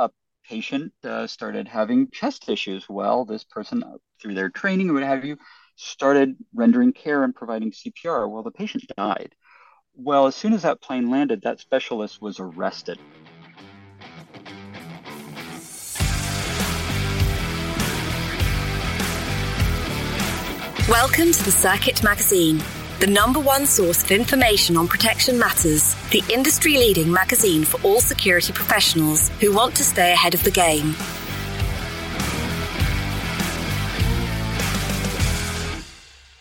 [0.00, 0.10] a
[0.48, 2.88] patient uh, started having chest issues.
[2.88, 5.36] Well, this person, uh, through their training or what have you,
[5.76, 8.28] started rendering care and providing CPR.
[8.30, 9.34] Well, the patient died.
[9.94, 12.98] Well, as soon as that plane landed, that specialist was arrested.
[20.88, 22.60] Welcome to the Circuit Magazine,
[23.00, 27.98] the number one source of information on protection matters, the industry leading magazine for all
[27.98, 30.94] security professionals who want to stay ahead of the game.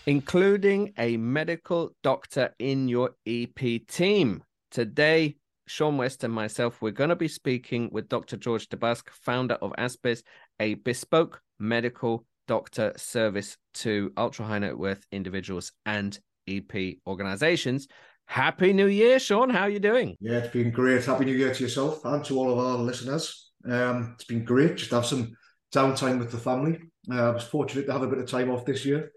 [0.05, 4.43] Including a medical doctor in your EP team.
[4.69, 8.35] Today, Shaun West and myself, we're going to be speaking with Dr.
[8.35, 10.23] George DeBusk, founder of Aspitha,
[10.59, 17.87] a bespoke medical doctor service to ultra high net worth individuals and EP organizations.
[18.25, 19.49] Happy New Year, Shaun.
[19.49, 20.15] How are you doing?
[20.19, 21.05] Yeah, it's been great.
[21.05, 23.51] Happy New Year to yourself and to all of our listeners.
[23.65, 25.35] Um, it's been great just to have some
[25.73, 26.79] downtime with the family.
[27.11, 29.11] Uh, I was fortunate to have a bit of time off this year,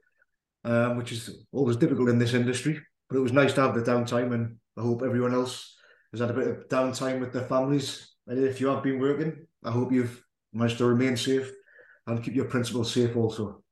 [0.64, 2.80] um, which is always difficult in this industry.
[3.08, 5.76] But it was nice to have the downtime, and I hope everyone else
[6.12, 8.14] has had a bit of downtime with their families.
[8.26, 11.50] And if you have been working, I hope you've managed to remain safe
[12.06, 13.62] and keep your principles safe also.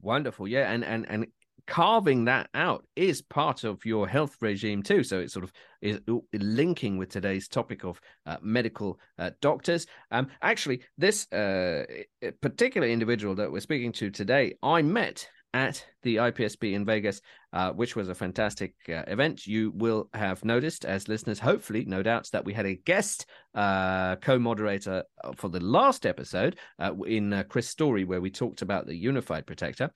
[0.00, 1.26] Wonderful, yeah, and and and
[1.66, 5.02] carving that out is part of your health regime too.
[5.04, 6.00] So it sort of is
[6.32, 9.86] linking with today's topic of uh, medical uh, doctors.
[10.10, 11.84] Um, actually, this uh,
[12.40, 17.20] particular individual that we're speaking to today, I met at the IPSB in Vegas,
[17.52, 19.46] uh, which was a fantastic uh, event.
[19.46, 24.16] You will have noticed, as listeners, hopefully, no doubts, that we had a guest uh,
[24.16, 25.04] co moderator
[25.36, 29.46] for the last episode uh, in uh, Chris Story, where we talked about the unified
[29.46, 29.90] protector.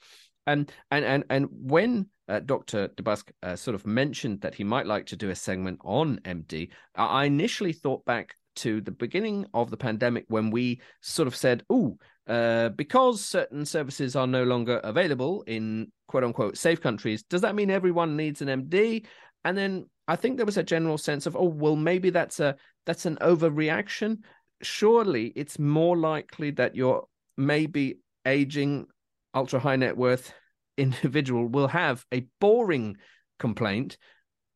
[0.46, 2.06] And, and, and, and when
[2.46, 2.88] Dr.
[2.88, 7.24] DeBusk sort of mentioned that he might like to do a segment on MD, I
[7.24, 11.96] initially thought back to the beginning of the pandemic when we sort of said, oh,
[12.26, 17.54] uh, because certain services are no longer available in quote unquote safe countries, does that
[17.54, 19.06] mean everyone needs an MD?
[19.44, 22.56] And then I think there was a general sense of, oh, well, maybe that's a
[22.84, 24.18] that's an overreaction.
[24.62, 27.06] Surely it's more likely that you're
[27.36, 28.86] maybe aging
[29.36, 30.32] ultra high net worth
[30.78, 32.96] individual will have a boring
[33.38, 33.96] complaint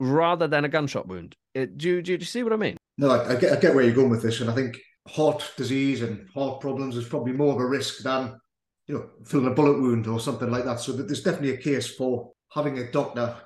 [0.01, 1.37] rather than a gunshot wound.
[1.57, 2.77] Uh, do, do, do you see what I mean?
[2.99, 5.53] No, I, I, get, I get where you're going with this, and I think heart
[5.57, 8.39] disease and heart problems is probably more of a risk than
[8.87, 10.81] you know feeling a bullet wound or something like that.
[10.81, 13.37] So there's definitely a case for having a doctor,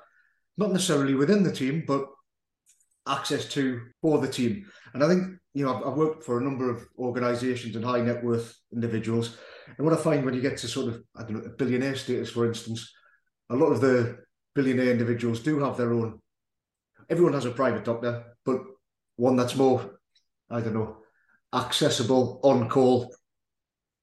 [0.57, 2.05] not necessarily within the team, but
[3.07, 4.65] access to for the team.
[4.93, 8.01] And I think you know I've, I've worked for a number of organisations and high
[8.01, 9.37] net worth individuals,
[9.77, 12.31] and what I find when you get to sort of I don't know billionaire status,
[12.31, 12.91] for instance,
[13.49, 14.17] a lot of the
[14.53, 16.19] billionaire individuals do have their own.
[17.09, 18.59] Everyone has a private doctor, but
[19.17, 19.99] one that's more,
[20.49, 20.97] I don't know,
[21.53, 23.13] accessible on call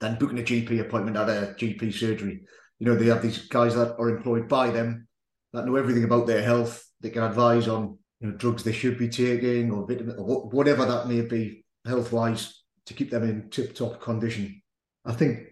[0.00, 2.42] than booking a GP appointment at a GP surgery.
[2.78, 5.06] You know, they have these guys that are employed by them
[5.52, 6.84] that know everything about their health.
[7.00, 10.84] They can advise on you know drugs they should be taking or vitamin or whatever
[10.84, 14.62] that may be health wise to keep them in tip top condition.
[15.04, 15.51] I think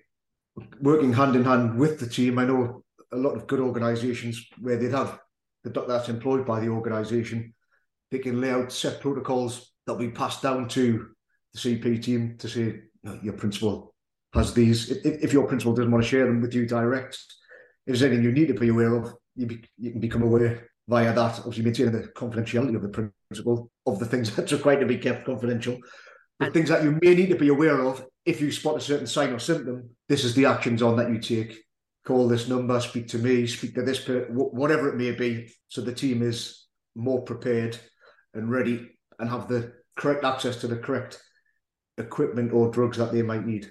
[0.81, 4.77] working hand in hand with the team, I know a lot of good organisations where
[4.77, 5.19] they'd have
[5.65, 7.55] the doctor that's employed by the organisation,
[8.11, 11.09] they can lay out set protocols that will be passed down to
[11.53, 13.95] the CP team to say know, your principal
[14.35, 14.91] has these.
[14.91, 17.23] If, if, your principal doesn't want to share them with you direct, if
[17.87, 21.13] there's anything you need to be aware of, you, be, you can become aware via
[21.13, 21.39] that.
[21.39, 24.99] Obviously, maintaining the confidentiality of the principal of the things that that's required to be
[24.99, 25.79] kept confidential.
[26.39, 28.81] the and, things that you may need to be aware of if you spot a
[28.81, 31.59] certain sign or symptom, this is the actions on that you take.
[32.07, 35.53] Call this number, speak to me, speak to this, per- whatever it may be.
[35.69, 37.79] So the team is more prepared
[38.35, 38.89] and ready
[39.19, 41.23] and have the correct access to the correct
[41.99, 43.71] equipment or drugs that they might need.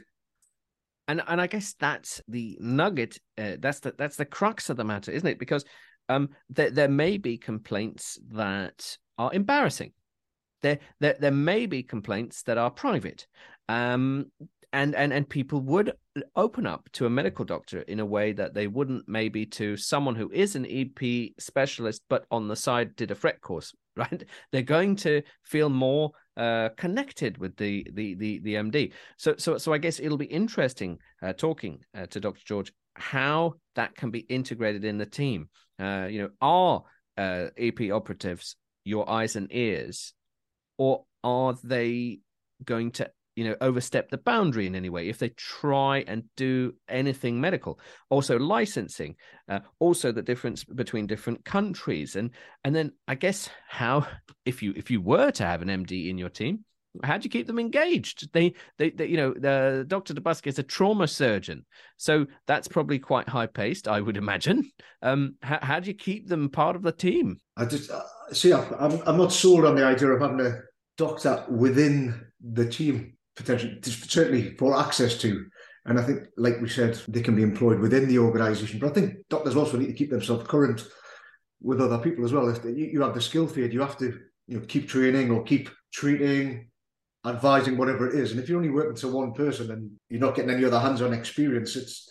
[1.07, 3.17] And and I guess that's the nugget.
[3.35, 5.39] Uh, that's the that's the crux of the matter, isn't it?
[5.39, 5.65] Because
[6.07, 9.91] um, there there may be complaints that are embarrassing.
[10.61, 13.25] There there there may be complaints that are private.
[13.69, 14.25] Um,
[14.73, 15.93] and and and people would
[16.35, 20.15] open up to a medical doctor in a way that they wouldn't maybe to someone
[20.15, 24.61] who is an EP specialist but on the side did a FREC course right they're
[24.61, 28.93] going to feel more uh, connected with the, the the the MD.
[29.17, 32.41] So so so I guess it'll be interesting uh, talking uh, to Dr.
[32.45, 35.49] George how that can be integrated in the team.
[35.77, 36.83] Uh, you know, are
[37.17, 38.55] uh, EP operatives
[38.85, 40.13] your eyes and ears,
[40.77, 42.19] or are they
[42.63, 46.73] going to you know overstep the boundary in any way if they try and do
[46.89, 49.15] anything medical also licensing
[49.47, 52.31] uh, also the difference between different countries and
[52.65, 54.05] and then i guess how
[54.43, 56.65] if you if you were to have an md in your team
[57.03, 58.33] how do you keep them engaged?
[58.33, 60.15] They, they, they you know, the Dr.
[60.15, 61.63] DeBusk is a trauma surgeon,
[61.97, 64.71] so that's probably quite high paced, I would imagine.
[65.03, 67.37] Um, how, how do you keep them part of the team?
[67.55, 68.01] I just uh,
[68.33, 68.51] see.
[68.51, 70.61] I'm, I'm not sold on the idea of having a
[70.97, 75.45] doctor within the team potentially, certainly for access to.
[75.85, 78.79] And I think, like we said, they can be employed within the organisation.
[78.79, 80.85] But I think doctors also need to keep themselves current
[81.61, 82.49] with other people as well.
[82.49, 85.69] If you have the skill field, you have to you know keep training or keep
[85.91, 86.69] treating
[87.25, 88.31] advising whatever it is.
[88.31, 91.13] And if you're only working to one person and you're not getting any other hands-on
[91.13, 92.09] experience, it's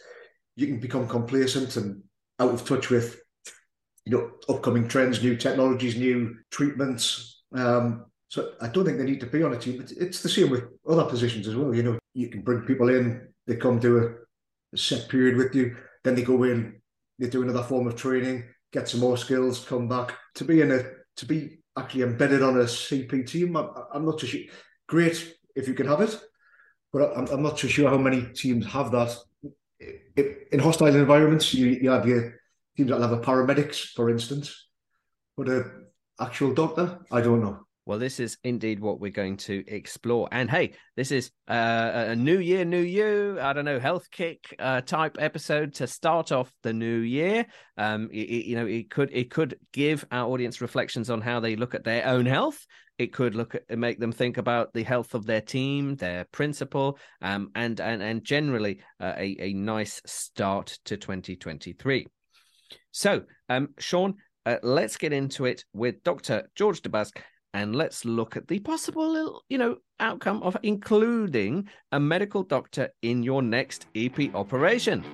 [0.56, 2.02] you can become complacent and
[2.40, 3.20] out of touch with
[4.04, 7.42] you know upcoming trends, new technologies, new treatments.
[7.54, 9.84] Um, so I don't think they need to be on a team.
[9.98, 11.74] It's, the same with other positions as well.
[11.74, 15.54] You know, you can bring people in, they come to a, a set period with
[15.54, 16.80] you, then they go in,
[17.18, 20.14] they do another form of training, get some more skills, come back.
[20.36, 20.82] To be in a
[21.16, 24.40] to be actually embedded on a CP team, I, I'm not too sure
[24.86, 26.18] great if you can have it,
[26.92, 29.16] but I'm, I'm not sure how many teams have that.
[30.52, 32.34] In hostile environments, you, you have your
[32.76, 34.68] teams that have a paramedics, for instance,
[35.36, 35.64] but a
[36.20, 37.67] actual doctor, I don't know.
[37.88, 40.28] Well, this is indeed what we're going to explore.
[40.30, 43.38] And hey, this is uh, a new year, new you.
[43.40, 47.46] I don't know, health kick uh, type episode to start off the new year.
[47.78, 51.56] Um, it, you know, it could it could give our audience reflections on how they
[51.56, 52.66] look at their own health.
[52.98, 56.98] It could look at make them think about the health of their team, their principal,
[57.22, 62.06] um, and and and generally uh, a a nice start to 2023.
[62.90, 66.50] So, um, Shaun, uh, let's get into it with Dr.
[66.54, 67.16] George DeBusk
[67.54, 73.22] and let's look at the possible you know outcome of including a medical doctor in
[73.22, 75.04] your next EP operation.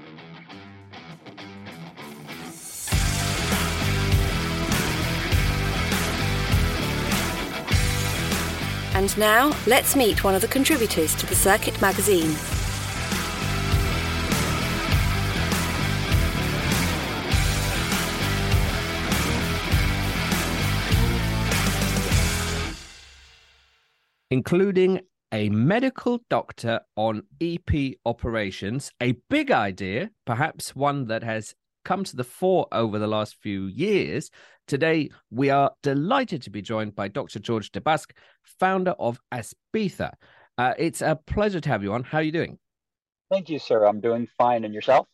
[8.94, 12.32] And now, let's meet one of the contributors to the Circuit magazine.
[24.34, 25.00] Including
[25.30, 31.54] a medical doctor on EP operations, a big idea, perhaps one that has
[31.84, 34.32] come to the fore over the last few years.
[34.66, 37.38] Today, we are delighted to be joined by Dr.
[37.38, 38.10] George DeBusk,
[38.42, 40.14] founder of Aspitha.
[40.58, 42.02] Uh, it's a pleasure to have you on.
[42.02, 42.58] How are you doing?
[43.30, 43.86] Thank you, sir.
[43.86, 44.64] I'm doing fine.
[44.64, 45.06] And yourself?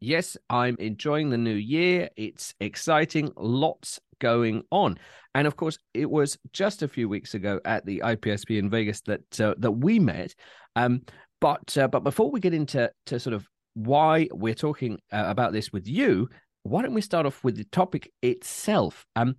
[0.00, 2.08] Yes, I'm enjoying the new year.
[2.16, 4.98] It's exciting, lots going on.
[5.34, 9.00] And of course, it was just a few weeks ago at the IPSB in Vegas
[9.02, 10.34] that uh, that we met.
[10.76, 11.02] Um,
[11.40, 15.52] but uh, but before we get into to sort of why we're talking uh, about
[15.52, 16.28] this with you,
[16.62, 19.06] why don't we start off with the topic itself?
[19.14, 19.36] Um,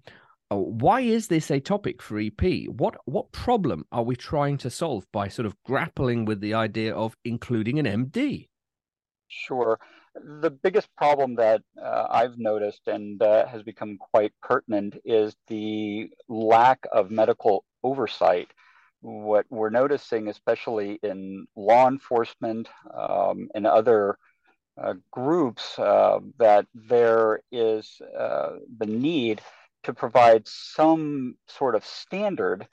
[0.52, 2.68] uh, why is this a topic for EP?
[2.68, 6.94] What what problem are we trying to solve by sort of grappling with the idea
[6.94, 8.48] of including an MD?
[9.28, 9.80] Sure
[10.24, 16.10] the biggest problem that uh, I've noticed and uh, has become quite pertinent is the
[16.28, 18.52] lack of medical oversight.
[19.02, 24.18] What we're noticing, especially in law enforcement um, and other
[24.82, 29.42] uh, groups, uh, that there is uh, the need
[29.84, 32.68] to provide some sort of standard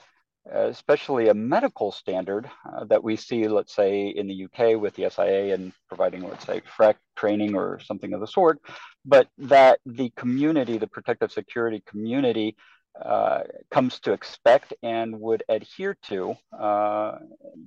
[0.53, 5.11] especially a medical standard uh, that we see, let's say, in the UK with the
[5.11, 8.61] SIA and providing, let's say, FREC training or something of the sort,
[9.05, 12.57] but that the community, the protective security community,
[13.05, 17.19] uh, comes to expect and would adhere to uh,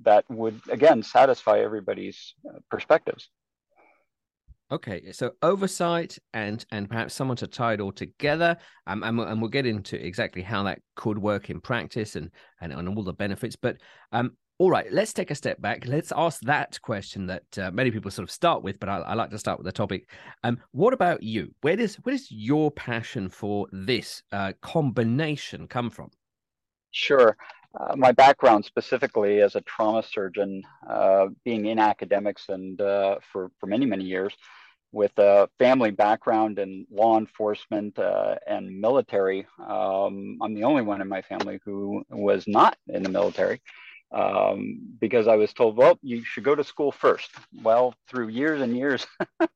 [0.02, 3.28] that would, again, satisfy everybody's uh, perspectives.
[4.72, 9.40] Okay, so oversight and and perhaps someone to tie it all together, um, and, and
[9.40, 13.12] we'll get into exactly how that could work in practice and and, and all the
[13.12, 13.56] benefits.
[13.56, 13.78] But
[14.12, 15.86] um, all right, let's take a step back.
[15.86, 19.14] Let's ask that question that uh, many people sort of start with, but I, I,
[19.14, 20.08] like to start with the topic.
[20.44, 21.52] Um, what about you?
[21.62, 26.10] Where does where does your passion for this uh, combination come from?
[26.92, 27.36] Sure.
[27.78, 33.50] Uh, my background specifically as a trauma surgeon, uh, being in academics and uh, for,
[33.60, 34.34] for many, many years,
[34.92, 39.46] with a family background in law enforcement uh, and military.
[39.58, 43.60] Um, I'm the only one in my family who was not in the military
[44.12, 47.30] um, because I was told, well, you should go to school first.
[47.62, 49.06] Well, through years and years,
[49.40, 49.46] uh,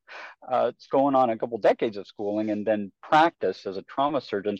[0.69, 4.57] it's going on a couple decades of schooling and then practice as a trauma surgeon.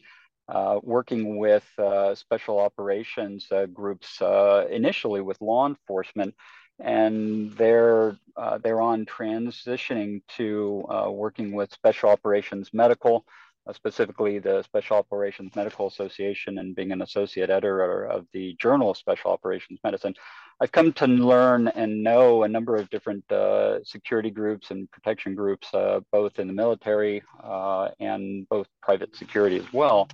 [0.48, 6.36] Uh, working with uh, special operations uh, groups uh, initially with law enforcement
[6.80, 13.26] and they're uh, they're on transitioning to uh, working with special operations medical
[13.68, 18.92] uh, specifically the Special Operations Medical Association and being an associate editor of the Journal
[18.92, 20.14] of Special Operations Medicine,
[20.62, 25.34] I've come to learn and know a number of different uh, security groups and protection
[25.34, 30.08] groups, uh, both in the military uh, and both private security as well.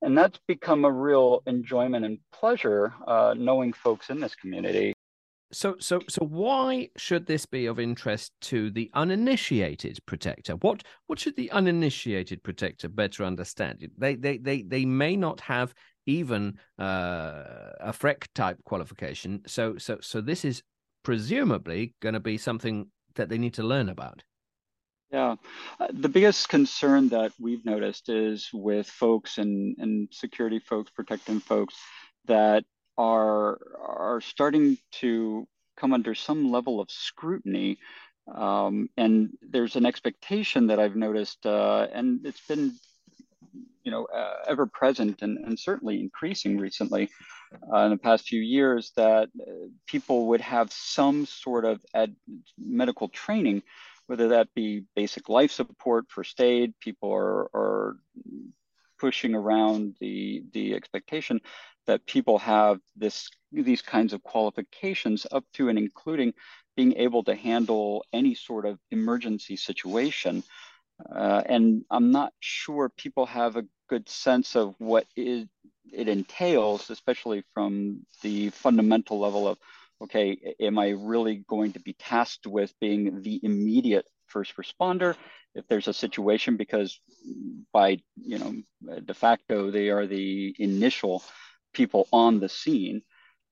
[0.00, 2.92] And that's become a real enjoyment and pleasure
[3.36, 4.94] knowing folks in this community
[5.52, 10.54] so so so why should this be of interest to the uninitiated protector?
[10.54, 13.88] What what should the uninitiated protector better understand?
[13.98, 15.74] They they they, they may not have
[16.06, 19.42] even uh, a FREC type qualification.
[19.46, 20.62] So so so this is
[21.02, 24.22] presumably going to be something that they need to learn about.
[25.10, 25.36] Yeah,
[25.78, 31.38] uh, the biggest concern that we've noticed is with folks and, and security folks, protecting
[31.38, 31.74] folks,
[32.24, 32.64] that
[32.96, 35.46] are are starting to
[35.76, 37.78] come under some level of scrutiny.
[38.32, 42.72] Um, and there's an expectation that I've noticed, uh, and it's been,
[43.82, 47.10] you know, uh, ever present and, and certainly increasing recently
[47.72, 52.14] uh, in the past few years, that uh, people would have some sort of ad-
[52.58, 53.62] medical training,
[54.06, 56.74] whether that be basic life support, first aid.
[56.80, 57.96] People are, are
[59.00, 61.40] pushing around the the expectation
[61.86, 66.32] that people have this these kinds of qualifications up to and including
[66.76, 70.42] being able to handle any sort of emergency situation.
[71.14, 75.48] Uh, and I'm not sure people have a good sense of what it,
[75.92, 79.58] it entails, especially from the fundamental level of,
[80.00, 85.14] okay, am I really going to be tasked with being the immediate first responder
[85.54, 86.98] if there's a situation because
[87.72, 88.54] by you know
[89.04, 91.22] de facto they are the initial
[91.72, 93.02] people on the scene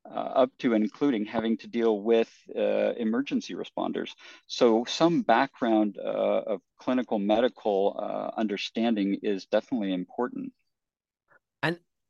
[0.07, 4.11] uh, up to and including having to deal with uh, emergency responders.
[4.47, 10.53] So, some background uh, of clinical medical uh, understanding is definitely important.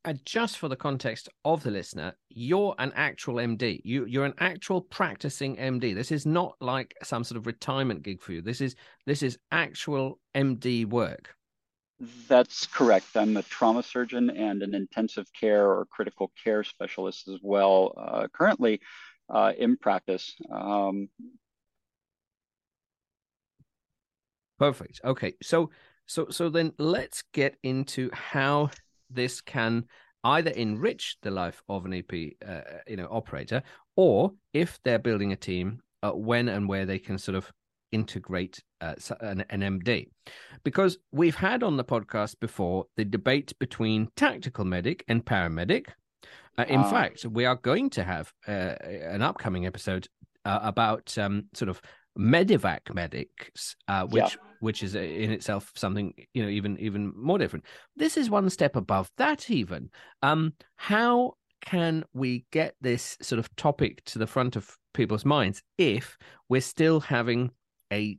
[0.05, 3.83] And just for the context of the listener, you're an actual MD.
[3.85, 5.95] You, you're an actual practicing MD.
[5.95, 8.40] This is not like some sort of retirement gig for you.
[8.40, 11.35] This is this is actual MD work.
[12.28, 13.14] That's correct.
[13.14, 18.26] I'm a trauma surgeon and an intensive care or critical care specialist as well, uh,
[18.33, 18.80] currently
[19.28, 20.35] uh, in practice.
[20.50, 21.09] Um,
[24.59, 25.00] Perfect.
[25.04, 25.35] Okay.
[25.42, 25.71] So,
[26.07, 28.71] so, so then let's get into how
[29.11, 29.85] this can
[30.25, 33.62] either enrich the life of an EP, uh, you know, operator,
[33.97, 37.50] or if they're building a team, uh, when and where they can sort of
[37.92, 40.09] integrate uh, an, an, MD.
[40.65, 45.87] Because we've had on the podcast before the debate between tactical medic and paramedic.
[46.59, 50.09] Uh, in uh, fact, we are going to have uh, an upcoming episode
[50.45, 51.81] uh, about um, sort of
[52.19, 54.43] medevac medics, uh, which yeah.
[54.61, 57.65] which is in itself something you know even even more different.
[57.97, 59.51] This is one step above that.
[59.51, 59.91] Even
[60.23, 65.63] um, how can we get this sort of topic to the front of people's minds
[65.79, 66.17] if
[66.49, 67.51] we're still having
[67.93, 68.19] a,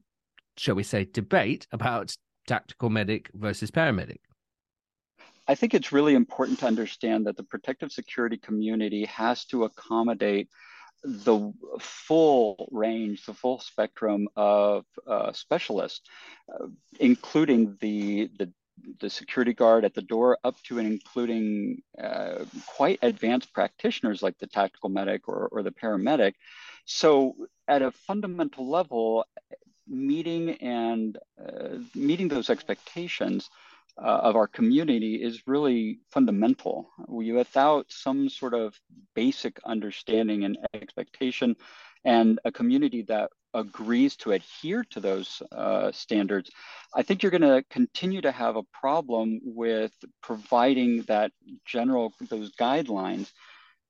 [0.62, 2.16] shall we say, debate about
[2.48, 4.20] tactical medic versus paramedic?
[5.48, 10.50] I think it's really important to understand that the protective security community has to accommodate
[11.04, 16.02] the full range, the full spectrum of uh, specialists,
[16.54, 16.68] uh,
[17.00, 18.54] including the, the
[19.00, 24.38] the security guard at the door up to and including uh, quite advanced practitioners like
[24.40, 26.34] the tactical medic or, or the paramedic.
[26.86, 27.36] So
[27.68, 29.26] at a fundamental level,
[29.92, 33.50] meeting and uh, meeting those expectations
[33.98, 36.90] uh, of our community is really fundamental.
[37.08, 38.80] Without some sort of
[39.16, 41.56] basic understanding and expectation,
[42.04, 46.50] and a community that agrees to adhere to those uh, standards,
[46.96, 49.92] I think you're going to continue to have a problem with
[50.24, 51.32] providing that
[51.66, 53.32] general those guidelines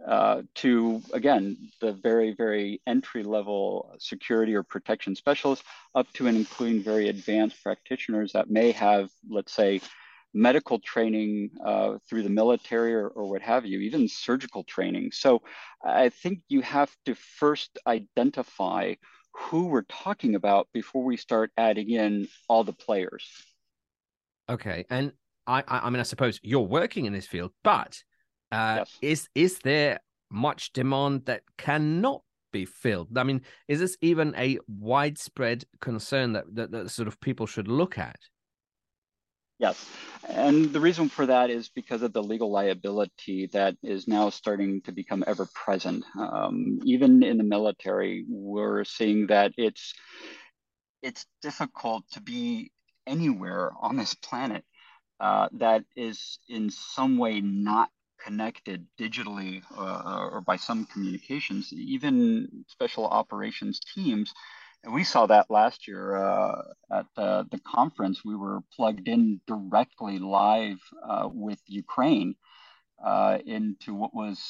[0.07, 5.65] uh, to again the very very entry level security or protection specialists
[5.95, 9.79] up to and including very advanced practitioners that may have let's say
[10.33, 15.11] medical training uh, through the military or, or what have you even surgical training.
[15.11, 15.41] So
[15.83, 18.95] i think you have to first identify
[19.33, 23.25] who we're talking about before we start adding in all the players.
[24.49, 25.11] Okay and
[25.47, 28.03] i i mean i suppose you're working in this field but
[28.51, 28.97] uh, yes.
[29.01, 33.17] Is is there much demand that cannot be filled?
[33.17, 37.67] I mean, is this even a widespread concern that, that, that sort of people should
[37.67, 38.19] look at?
[39.59, 39.87] Yes.
[40.27, 44.81] And the reason for that is because of the legal liability that is now starting
[44.81, 46.03] to become ever present.
[46.17, 49.93] Um, even in the military, we're seeing that it's
[51.03, 52.71] it's difficult to be
[53.07, 54.63] anywhere on this planet
[55.19, 57.89] uh, that is in some way not
[58.25, 64.33] connected digitally uh, or by some communications, even special operations teams.
[64.83, 66.61] And we saw that last year uh,
[66.91, 68.25] at uh, the conference.
[68.25, 72.35] We were plugged in directly live uh, with Ukraine
[73.03, 74.49] uh, into what was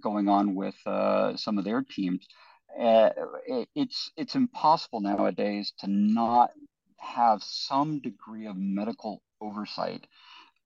[0.00, 2.26] going on with some of their teams.
[2.76, 6.50] it's it's impossible nowadays to not
[6.98, 10.06] have some degree of medical oversight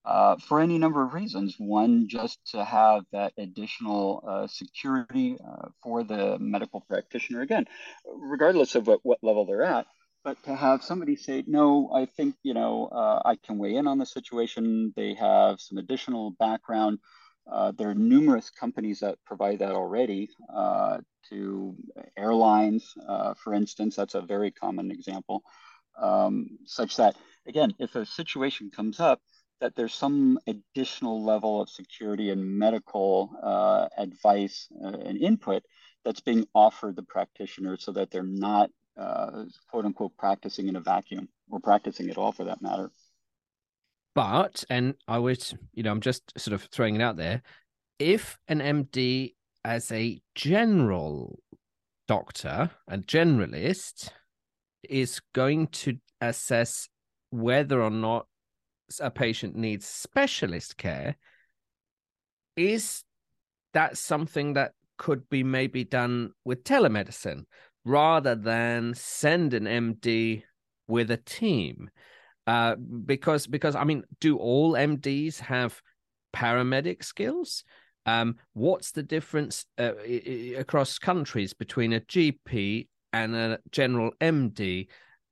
[0.09, 1.57] uh, for any number of reasons.
[1.59, 7.67] One, just to have that additional uh, security uh, for the medical practitioner, again,
[8.07, 9.87] regardless of what, what level they're at.
[10.25, 13.87] But to have somebody say, no, I think, you know, uh, I can weigh in
[13.87, 14.93] on the situation.
[14.97, 16.99] They have some additional background.
[17.51, 20.29] Uh, there are numerous companies that provide that already
[21.31, 21.77] to
[22.17, 22.95] airlines,
[23.43, 23.97] for instance.
[23.97, 25.43] That's a very common example,
[26.01, 27.15] um, such that,
[27.47, 29.21] again, if a situation comes up,
[29.61, 35.63] that there's some additional level of security and medical uh, advice uh, and input
[36.05, 40.81] that's being offered the practitioner so that they're not uh, quote unquote practicing in a
[40.81, 42.91] vacuum or practicing at all for that matter.
[44.15, 47.43] But, and I would, you know, I'm just sort of throwing it out there.
[47.99, 49.35] If an MD
[49.65, 51.39] as a general
[52.09, 54.11] doctor, and generalist,
[54.89, 56.89] is going to assess
[57.31, 58.27] whether or not
[59.01, 61.17] a patient needs specialist care,
[62.57, 63.05] is
[63.75, 67.45] that something that could be maybe done with telemedicine
[67.85, 70.43] rather than send an MD
[70.89, 71.91] with a team?
[72.47, 75.81] Uh, because because I mean, do all MDs have
[76.35, 77.65] paramedic skills?
[78.07, 79.93] Um, what's the difference uh,
[80.57, 84.89] across countries between a GP and a general MD?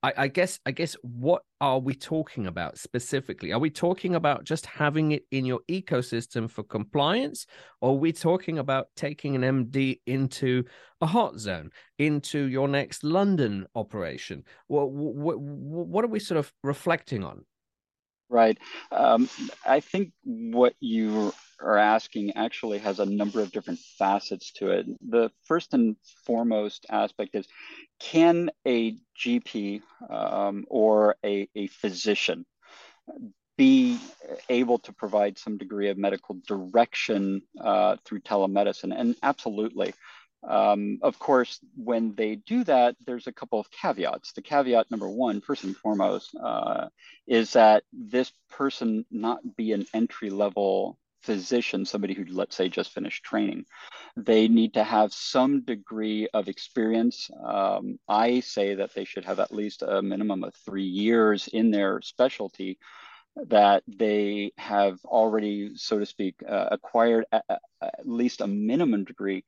[0.07, 3.53] I, I guess I guess what are we talking about specifically?
[3.53, 7.45] Are we talking about just having it in your ecosystem for compliance,
[7.81, 10.63] or are we talking about taking an MD into
[11.01, 14.45] a hot zone, into your next London operation?
[14.69, 17.45] What what, what are we sort of reflecting on?
[18.28, 18.58] Right.
[18.91, 19.28] Um,
[19.65, 24.86] I think what you are asking actually has a number of different facets to it.
[25.08, 27.47] The first and foremost aspect is
[28.00, 32.45] can a GP um, or a, a physician
[33.56, 33.99] be
[34.50, 38.93] able to provide some degree of medical direction uh, through telemedicine?
[38.99, 39.95] And absolutely.
[40.47, 44.32] Um, of course, when they do that, there's a couple of caveats.
[44.32, 46.89] The caveat number one, first and foremost, uh,
[47.26, 52.93] is that this person not be an entry level physician, somebody who, let's say, just
[52.93, 53.67] finished training.
[54.17, 57.28] They need to have some degree of experience.
[57.45, 61.73] Um, I say that they should have at least a minimum of three years in
[61.73, 62.78] their specialty
[63.49, 67.61] that they have already, so to speak, uh, acquired at, at,
[68.04, 69.45] least a minimum degree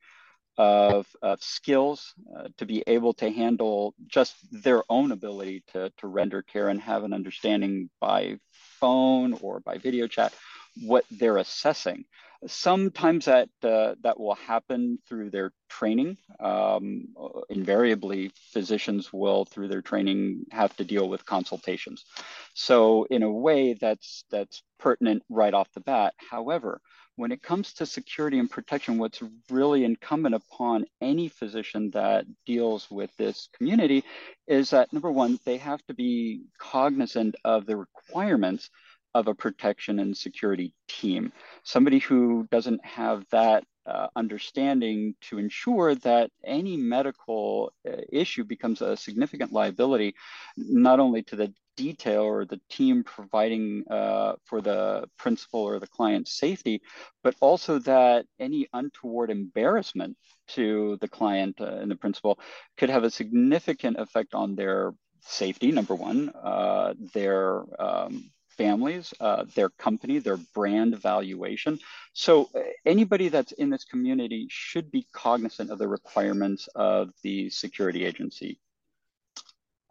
[0.57, 6.07] of, of skills uh, to be able to handle just their own ability to, to
[6.07, 8.37] render care and have an understanding by
[8.79, 10.33] phone or by video chat
[10.81, 12.05] what they're assessing.
[12.47, 16.17] Sometimes that uh, that will happen through their training.
[16.39, 17.09] Um,
[17.49, 22.05] invariably, physicians will, through their training, have to deal with consultations.
[22.53, 26.13] So, in a way, that's that's pertinent right off the bat.
[26.15, 26.79] However,
[27.19, 32.89] when it comes to security and protection, what's really incumbent upon any physician that deals
[32.89, 34.05] with this community
[34.47, 38.69] is that number one, they have to be cognizant of the requirements
[39.13, 41.33] of a protection and security team.
[41.63, 48.81] Somebody who doesn't have that uh, understanding to ensure that any medical uh, issue becomes
[48.81, 50.15] a significant liability,
[50.57, 55.87] not only to the detail or the team providing uh, for the principal or the
[55.87, 56.81] client's safety,
[57.23, 60.17] but also that any untoward embarrassment
[60.49, 62.37] to the client uh, and the principal
[62.77, 69.45] could have a significant effect on their safety, number one, uh, their um, families, uh,
[69.55, 71.79] their company, their brand valuation.
[72.13, 77.49] So uh, anybody that's in this community should be cognizant of the requirements of the
[77.49, 78.59] security agency.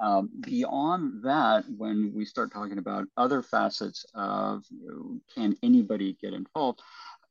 [0.00, 6.16] Um, beyond that, when we start talking about other facets of you know, can anybody
[6.22, 6.80] get involved,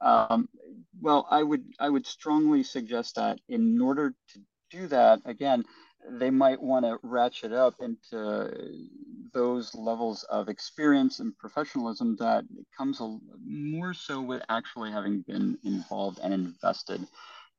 [0.01, 0.49] um,
[1.01, 5.63] well, I would I would strongly suggest that in order to do that, again,
[6.09, 8.79] they might want to ratchet up into
[9.33, 12.45] those levels of experience and professionalism that
[12.77, 17.05] comes a, more so with actually having been involved and invested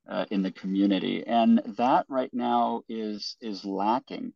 [0.08, 4.32] uh, in the community and that right now is is lacking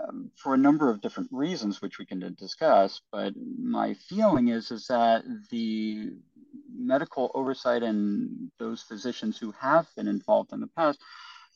[0.00, 3.00] um, for a number of different reasons, which we can discuss.
[3.12, 6.10] But my feeling is is that the
[6.76, 11.00] medical oversight and those physicians who have been involved in the past,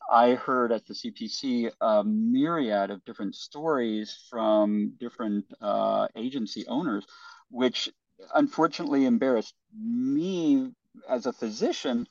[0.08, 7.04] I heard at the CPC a myriad of different stories from different uh, agency owners,
[7.50, 7.90] which
[8.34, 10.72] unfortunately embarrassed me
[11.08, 12.06] as a physician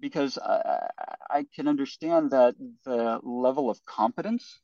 [0.00, 0.88] because I,
[1.28, 4.60] I can understand that the level of competence,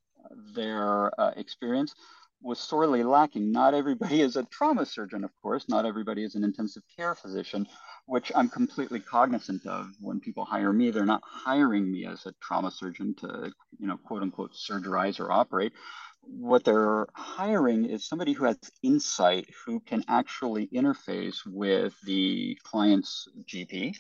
[0.55, 1.95] their uh, experience,
[2.43, 3.53] was sorely lacking.
[3.53, 5.69] Not everybody is a trauma surgeon, of course.
[5.69, 7.67] Not everybody is an intensive care physician,
[8.07, 9.89] which I'm completely cognizant of.
[10.01, 13.97] When people hire me, they're not hiring me as a trauma surgeon to, you know,
[13.97, 15.73] quote unquote, surgerize or operate.
[16.23, 23.29] What they're hiring is somebody who has insight, who can actually interface with the client's
[23.47, 23.97] GP,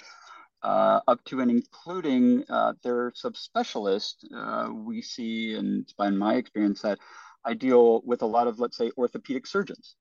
[0.62, 4.14] uh, up to and including uh, their subspecialist.
[4.34, 6.98] Uh, we see, and it's my experience, that
[7.46, 9.94] I deal with a lot of, let's say, orthopedic surgeons.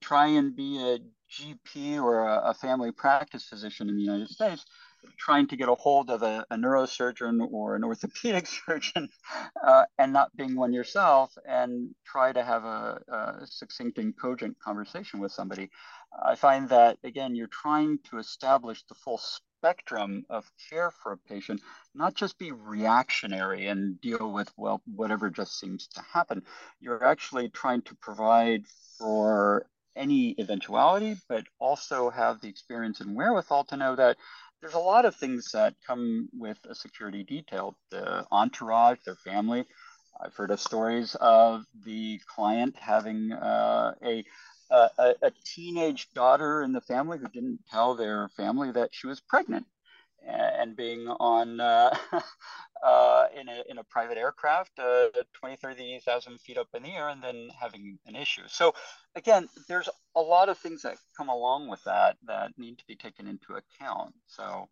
[0.00, 0.98] Try and be a
[1.30, 4.64] GP or a, a family practice physician in the United States,
[5.18, 9.08] trying to get a hold of a, a neurosurgeon or an orthopedic surgeon
[9.64, 14.58] uh, and not being one yourself and try to have a, a, succinct and cogent
[14.58, 15.70] conversation with somebody.
[16.24, 19.18] I find that, again, you're trying to establish the full
[19.58, 21.60] spectrum of care for a patient,
[21.94, 26.42] not just be reactionary and deal with, well, whatever just seems to happen.
[26.80, 28.64] You're actually trying to provide
[28.98, 29.66] for
[29.96, 34.16] any eventuality, but also have the experience and wherewithal to know that
[34.60, 39.64] there's a lot of things that come with a security detail the entourage, their family.
[40.20, 44.24] I've heard of stories of the client having uh, a
[44.70, 49.20] a, a, teenage daughter in the family who didn't tell their family that she was
[49.20, 49.66] pregnant
[50.26, 51.96] and being on uh,
[52.84, 57.08] uh, in, a, in a private aircraft uh, 20 30,000 feet up in the air
[57.08, 58.42] and then having an issue.
[58.46, 58.74] So
[59.14, 62.96] again there's a lot of things that come along with that that need to be
[62.96, 64.14] taken into account.
[64.26, 64.68] So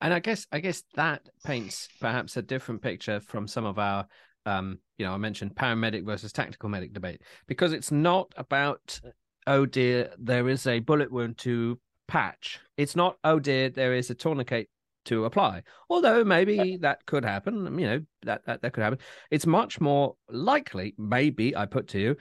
[0.00, 4.06] and I guess I guess that paints perhaps a different picture from some of our
[4.46, 9.00] um, you know, I mentioned paramedic versus tactical medic debate because it's not about
[9.46, 11.78] oh dear, there is a bullet wound to
[12.08, 12.60] patch.
[12.76, 14.68] It's not oh dear, there is a tourniquet
[15.06, 15.62] to apply.
[15.90, 18.98] Although maybe that could happen, you know, that that, that could happen.
[19.30, 22.16] It's much more likely, maybe I put to you,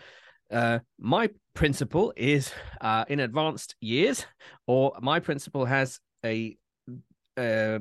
[0.52, 4.26] uh, my principal is uh, in advanced years,
[4.68, 6.58] or my principal has a
[7.38, 7.80] uh,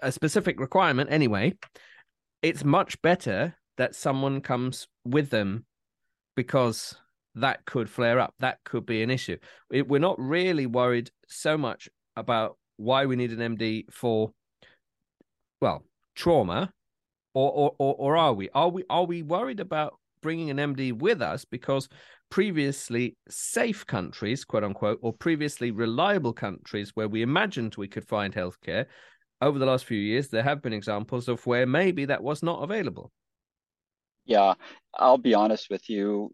[0.00, 1.54] a specific requirement anyway.
[2.42, 5.64] It's much better that someone comes with them
[6.36, 6.96] because
[7.34, 8.34] that could flare up.
[8.38, 9.38] That could be an issue.
[9.70, 14.32] we're not really worried so much about why we need an MD for,
[15.62, 15.82] well,
[16.14, 16.74] trauma,
[17.32, 18.50] or or or, or are we?
[18.50, 21.88] Are we are we worried about bringing an MD with us because
[22.30, 28.34] previously safe countries, quote unquote, or previously reliable countries where we imagined we could find
[28.34, 28.84] healthcare,
[29.40, 32.62] over the last few years, there have been examples of where maybe that was not
[32.62, 33.10] available.
[34.24, 34.54] Yeah,
[34.94, 36.30] I'll be honest with you.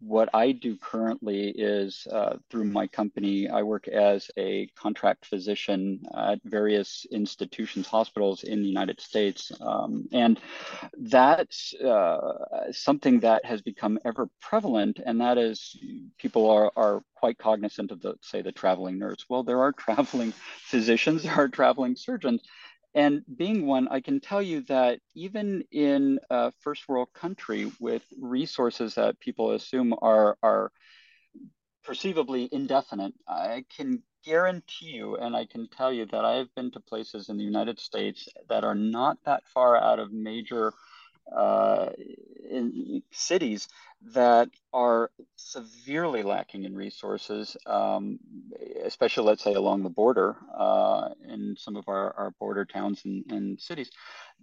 [0.00, 6.02] What I do currently is uh, through my company, I work as a contract physician
[6.16, 9.50] at various institutions, hospitals in the United States.
[9.60, 10.38] Um, and
[10.96, 15.00] that's uh, something that has become ever prevalent.
[15.04, 15.76] And that is
[16.18, 19.24] people are, are quite cognizant of the, say, the traveling nurse.
[19.28, 20.32] Well, there are traveling
[20.66, 22.42] physicians, there are traveling surgeons.
[22.98, 28.02] And being one, I can tell you that even in a first world country with
[28.20, 30.72] resources that people assume are, are
[31.84, 36.72] perceivably indefinite, I can guarantee you and I can tell you that I have been
[36.72, 40.72] to places in the United States that are not that far out of major
[41.34, 41.90] uh,
[42.50, 43.68] in cities
[44.14, 48.18] that are severely lacking in resources, um,
[48.84, 53.24] especially let's say along the border uh, in some of our, our border towns and,
[53.30, 53.90] and, cities,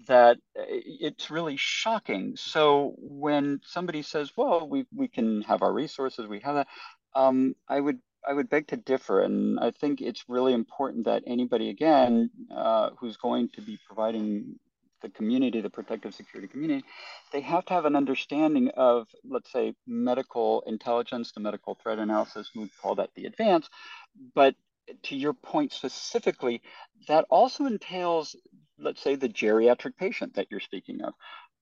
[0.08, 2.36] that it's really shocking.
[2.36, 6.68] So when somebody says, "Well, we we can have our resources, we have that,"
[7.16, 11.24] um, I would I would beg to differ, and I think it's really important that
[11.26, 14.60] anybody again uh, who's going to be providing
[15.02, 16.86] the community, the protective security community,
[17.32, 22.50] they have to have an understanding of, let's say, medical intelligence, the medical threat analysis,
[22.56, 23.70] we call that the advance.
[24.34, 24.56] But
[25.04, 26.62] to your point specifically,
[27.08, 28.36] that also entails,
[28.78, 31.14] let's say, the geriatric patient that you're speaking of.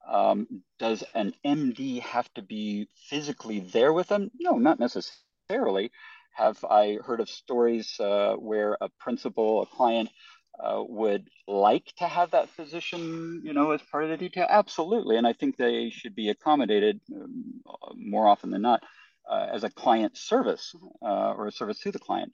[0.07, 4.31] Um, does an MD have to be physically there with them?
[4.39, 5.91] No, not necessarily.
[6.33, 10.09] Have I heard of stories uh, where a principal, a client,
[10.59, 14.47] uh, would like to have that physician, you know, as part of the detail?
[14.49, 15.17] Absolutely.
[15.17, 17.61] And I think they should be accommodated um,
[17.95, 18.83] more often than not
[19.29, 22.33] uh, as a client service uh, or a service to the client.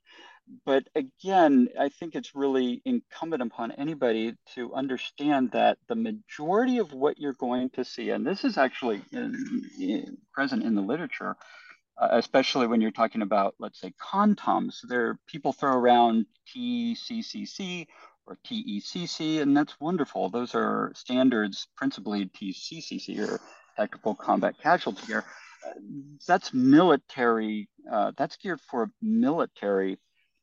[0.66, 6.92] But again, I think it's really incumbent upon anybody to understand that the majority of
[6.92, 11.36] what you're going to see, and this is actually in, in, present in the literature,
[12.00, 14.82] uh, especially when you're talking about, let's say, CONTOMS.
[14.88, 17.86] There, people throw around TCCC
[18.30, 20.30] or TECC, and that's wonderful.
[20.30, 23.42] Those are standards, principally TCCC or
[23.76, 25.26] Tactical Combat Casualty Care.
[25.66, 25.72] Uh,
[26.28, 27.68] that's military.
[27.92, 29.98] Uh, that's geared for military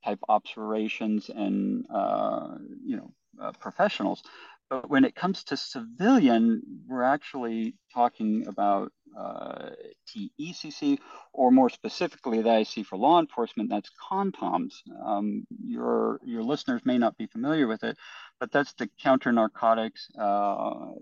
[0.05, 4.22] type observations and uh, you know uh, professionals.
[4.68, 9.70] But when it comes to civilian, we're actually talking about uh,
[10.09, 10.98] TECC,
[11.33, 14.83] or more specifically, that I see for law enforcement, that's CONTOMS.
[15.05, 17.96] Um, your your listeners may not be familiar with it,
[18.40, 20.92] but that's the counter narcotics uh,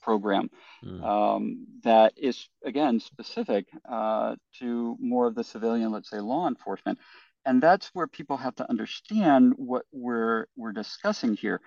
[0.00, 0.50] program
[0.84, 1.02] mm.
[1.02, 6.98] um, that is again specific uh, to more of the civilian, let's say, law enforcement,
[7.44, 11.60] and that's where people have to understand what we're we're discussing here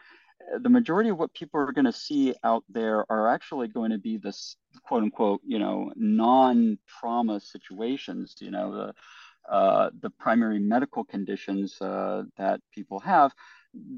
[0.60, 3.98] the majority of what people are going to see out there are actually going to
[3.98, 11.04] be this quote unquote, you know, non-trauma situations, you know, the, uh, the primary medical
[11.04, 13.34] conditions uh, that people have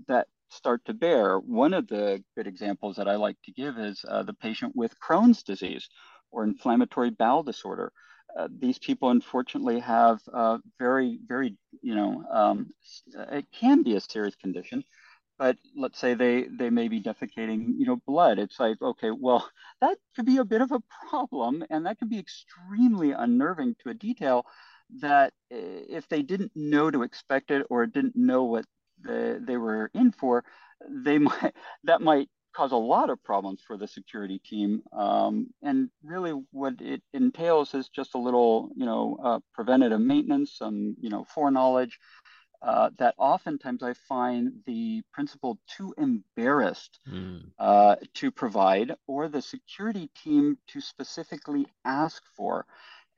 [0.07, 1.38] that start to bear.
[1.39, 4.99] One of the good examples that I like to give is uh, the patient with
[4.99, 5.88] Crohn's disease
[6.31, 7.91] or inflammatory bowel disorder.
[8.38, 12.67] Uh, these people unfortunately have uh, very, very, you know, um,
[13.31, 14.83] it can be a serious condition
[15.39, 18.38] but let's say they they may be defecating you know blood.
[18.38, 19.49] It's like okay well
[19.82, 23.89] that could be a bit of a problem and that could be extremely unnerving to
[23.89, 24.45] a detail
[25.02, 28.65] that if they didn't know to expect it or didn't know what
[29.02, 30.43] the, they were in for
[30.89, 31.54] they might
[31.86, 34.82] that might cause a lot of problems for the security team.
[34.91, 40.58] Um, and really what it entails is just a little you know uh, preventative maintenance
[40.58, 41.99] some you know foreknowledge
[42.62, 47.43] uh, that oftentimes I find the principal too embarrassed mm.
[47.58, 52.65] uh, to provide, or the security team to specifically ask for.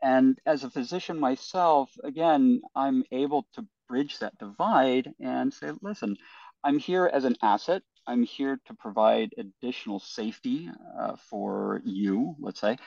[0.04, 6.18] And as a physician myself, again, I'm able to bridge that divide and say, listen,
[6.64, 7.82] I'm here as an asset.
[8.08, 12.78] I'm here to provide additional safety uh, for you, let's say.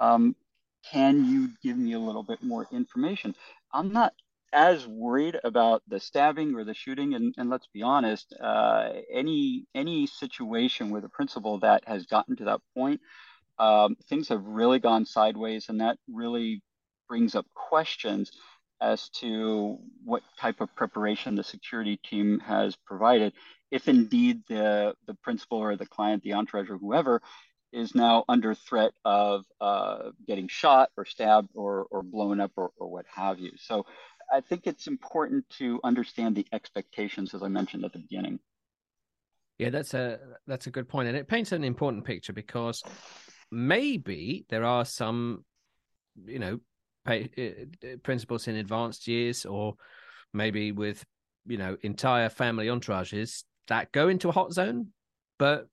[0.00, 0.36] Um,
[0.90, 3.34] can you give me a little bit more information?
[3.72, 4.14] I'm not
[4.52, 7.14] as worried about the stabbing or the shooting.
[7.14, 12.36] And, and let's be honest, uh, any any situation with a principal that has gotten
[12.36, 13.00] to that point,
[13.58, 16.62] um, things have really gone sideways, and that really
[17.08, 18.30] brings up questions
[18.80, 23.32] as to what type of preparation the security team has provided.
[23.70, 27.20] If indeed the the principal or the client, the entourage, or whoever
[27.72, 32.70] is now under threat of uh, getting shot or stabbed or, or blown up or,
[32.78, 33.52] or what have you.
[33.58, 33.84] So
[34.32, 38.38] I think it's important to understand the expectations, as I mentioned at the beginning.
[39.58, 42.82] Yeah, that's a that's a good point, and it paints an important picture because
[43.50, 45.44] maybe there are some,
[46.26, 46.60] you know,
[47.04, 49.74] pay, uh, principals in advanced years, or
[50.32, 51.04] maybe with
[51.46, 54.88] you know entire family entourages that go into a hot zone,
[55.38, 55.66] but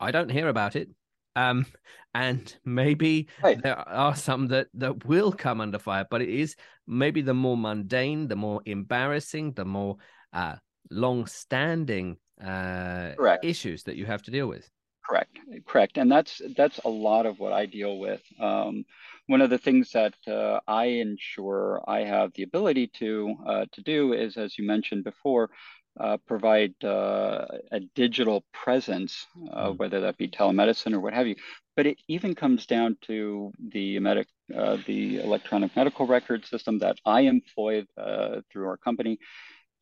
[0.00, 0.88] I don't hear about it.
[1.36, 1.66] Um,
[2.14, 3.62] and maybe right.
[3.62, 7.56] there are some that that will come under fire, but it is maybe the more
[7.56, 9.98] mundane, the more embarrassing, the more
[10.32, 10.56] uh,
[10.90, 14.68] long-standing uh, issues that you have to deal with.
[15.06, 18.22] Correct, correct, and that's that's a lot of what I deal with.
[18.40, 18.84] Um,
[19.26, 23.82] one of the things that uh, I ensure I have the ability to uh, to
[23.82, 25.50] do is, as you mentioned before,
[25.98, 29.78] uh, provide uh, a digital presence, uh, mm.
[29.78, 31.36] whether that be telemedicine or what have you.
[31.76, 36.98] But it even comes down to the medic, uh, the electronic medical record system that
[37.04, 39.18] I employ uh, through our company,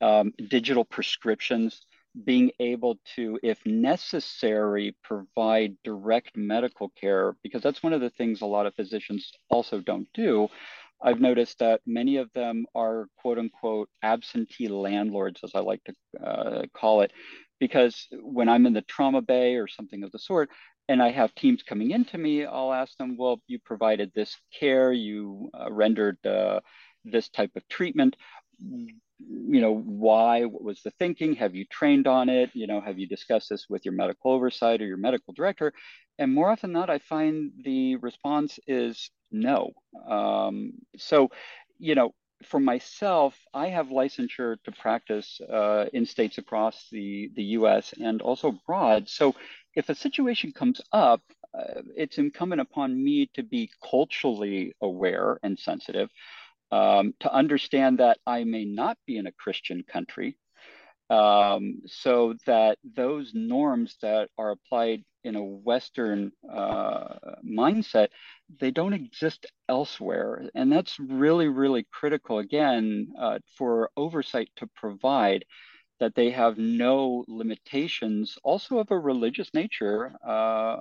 [0.01, 1.83] um, digital prescriptions,
[2.25, 8.41] being able to, if necessary, provide direct medical care, because that's one of the things
[8.41, 10.49] a lot of physicians also don't do.
[11.05, 15.95] I've noticed that many of them are quote unquote absentee landlords, as I like to
[16.27, 17.13] uh, call it,
[17.61, 20.51] because when I'm in the trauma bay or something of the sort,
[20.89, 24.93] and I have teams coming into me, I'll ask them, well, you provided this care,
[24.93, 26.61] you uh, rendered uh,
[27.05, 28.17] this type of treatment.
[29.21, 30.45] You know, why?
[30.45, 31.35] What was the thinking?
[31.37, 32.51] Have you trained on it?
[32.55, 35.73] You know, have you discussed this with your medical oversight or your medical director?
[36.19, 39.73] And more often than not, I find the response is no.
[40.09, 41.31] Um, so,
[41.79, 47.45] you know, for myself, I have licensure to practice uh, in states across the, the
[47.59, 49.09] US and also abroad.
[49.09, 49.35] So
[49.75, 51.23] if a situation comes up,
[51.57, 56.11] uh, it's incumbent upon me to be culturally aware and sensitive,
[56.75, 60.31] um, to understand that I may not be in a Christian country,
[61.09, 67.15] um, so that those norms that are applied in a Western uh,
[67.63, 68.09] mindset,
[68.61, 70.31] they don't exist elsewhere.
[70.55, 75.45] And that's really, really critical, again, uh, for oversight to provide
[76.01, 80.13] that they have no limitations, also of a religious nature.
[80.27, 80.77] Uh,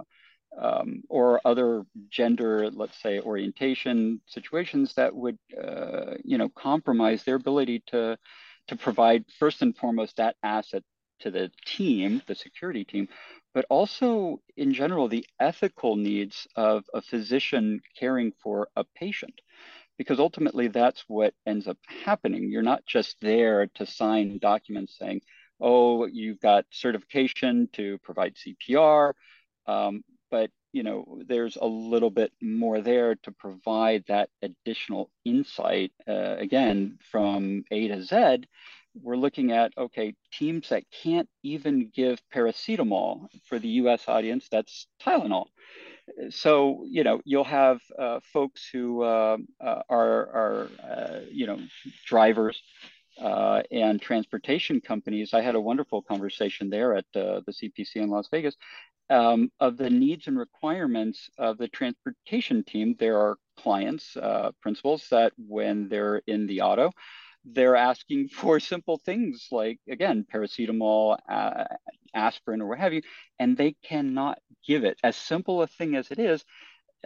[0.60, 7.36] um, or other gender, let's say, orientation situations that would, uh, you know, compromise their
[7.36, 8.18] ability to
[8.68, 10.84] to provide first and foremost that asset
[11.20, 13.08] to the team, the security team,
[13.54, 19.34] but also in general the ethical needs of a physician caring for a patient.
[19.98, 22.50] Because ultimately that's what ends up happening.
[22.50, 25.22] You're not just there to sign documents saying,
[25.62, 29.14] oh, you've got certification to provide CPR,
[29.68, 35.92] um, but you know there's a little bit more there to provide that additional insight
[36.08, 38.48] uh, again from a to z.
[39.00, 44.88] We're looking at okay teams that can't even give paracetamol for the us audience that's
[45.06, 45.46] tylenol.
[46.32, 51.60] So you know you'll have uh, folks who uh, uh are are uh, you know
[52.08, 52.60] drivers
[53.22, 55.34] uh, and transportation companies.
[55.34, 58.56] I had a wonderful conversation there at uh, the CPC in Las Vegas
[59.10, 62.96] um, of the needs and requirements of the transportation team.
[63.00, 66.92] There are clients, uh, principals that when they're in the auto,
[67.46, 71.18] they're asking for simple things like, again, paracetamol,
[72.14, 73.02] aspirin, or what have you,
[73.40, 74.98] and they cannot give it.
[75.04, 76.44] As simple a thing as it is,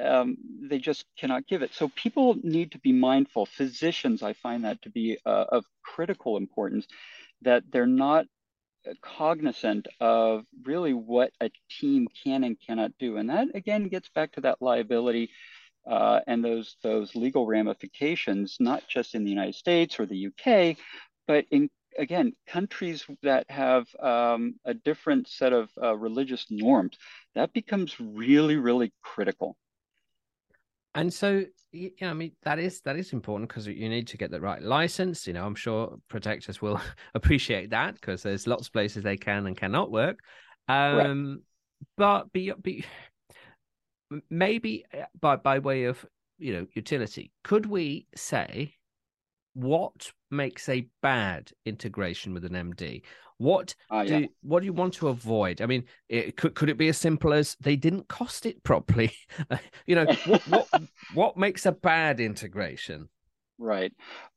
[0.04, 1.74] um, they just cannot give it.
[1.74, 3.46] So people need to be mindful.
[3.46, 6.88] Physicians, I find that to be uh, of critical importance,
[7.42, 8.26] that they're not
[9.02, 13.18] cognizant of really what a team can and cannot do.
[13.18, 15.30] And that again gets back to that liability
[15.90, 20.78] uh, and those those legal ramifications, not just in the United States or the UK,
[21.28, 26.98] but in again countries that have um, a different set of uh, religious norms.
[27.36, 29.56] That becomes really really critical.
[30.98, 34.32] And so, yeah, I mean, that is that is important because you need to get
[34.32, 35.28] the right license.
[35.28, 36.82] You know, I'm sure protectors will
[37.14, 40.20] appreciate that because there's lots of places they can and cannot work.
[40.68, 41.44] Um,
[41.98, 42.84] But be, be
[44.32, 46.04] maybe uh, by by way of
[46.40, 48.74] you know utility, could we say
[49.54, 53.04] what makes a bad integration with an MD?
[53.38, 54.28] What uh, do yeah.
[54.42, 55.62] what do you want to avoid?
[55.62, 59.14] I mean, it, could could it be as simple as they didn't cost it properly?
[59.86, 60.68] you know, what, what
[61.14, 63.10] what makes a bad integration?
[63.60, 63.94] Right.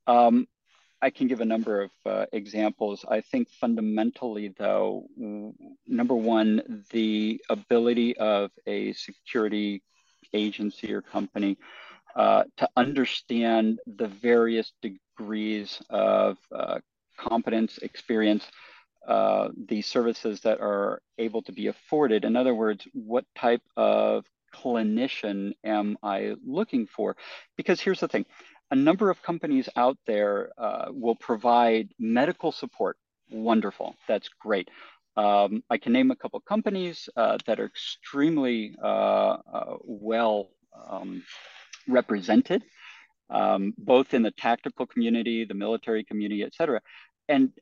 [0.06, 0.46] Um,
[1.02, 3.04] I can give a number of uh, examples.
[3.08, 5.06] I think fundamentally, though,
[5.86, 9.82] number one, the ability of a security
[10.34, 11.56] agency or company
[12.16, 16.78] uh, to understand the various degrees of uh,
[17.16, 18.44] competence, experience,
[19.06, 22.24] uh, the services that are able to be afforded.
[22.24, 27.16] In other words, what type of clinician am I looking for?
[27.56, 28.26] Because here's the thing
[28.70, 32.96] a number of companies out there uh, will provide medical support.
[33.30, 34.68] Wonderful, that's great.
[35.16, 40.50] Um, I can name a couple companies uh, that are extremely uh, uh, well
[40.88, 41.24] um,
[41.88, 42.62] represented,
[43.28, 46.80] um, both in the tactical community, the military community, et cetera.
[47.28, 47.52] And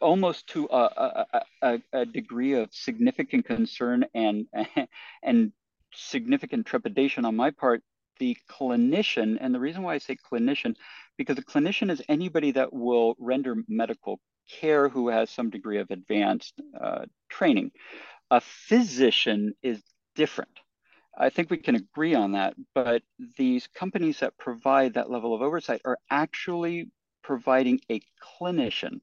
[0.00, 1.26] almost to a,
[1.62, 4.46] a, a, degree of significant concern and
[5.22, 5.52] and
[5.94, 7.82] significant trepidation on my part.
[8.18, 10.74] The clinician and the reason why i say clinician
[11.16, 15.90] because a clinician is anybody that will render medical care who has some degree of
[15.90, 17.70] advanced uh, training.
[18.30, 19.82] A physician is
[20.14, 20.58] different.
[21.16, 23.02] I think we can agree on that, but
[23.36, 26.88] these companies that provide that level of oversight are actually
[27.22, 28.00] providing a
[28.40, 29.00] clinician.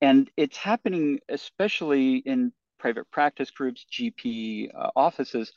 [0.00, 5.52] And it's happening especially in private practice groups, GP uh, offices,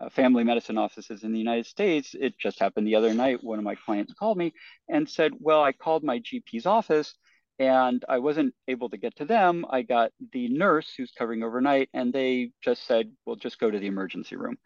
[0.00, 2.14] uh, family medicine offices in the United States.
[2.18, 3.42] It just happened the other night.
[3.42, 4.52] One of my clients called me
[4.88, 7.14] and said, Well, I called my GP's office
[7.58, 9.64] and I wasn't able to get to them.
[9.68, 13.78] I got the nurse who's covering overnight, and they just said, Well, just go to
[13.78, 14.58] the emergency room.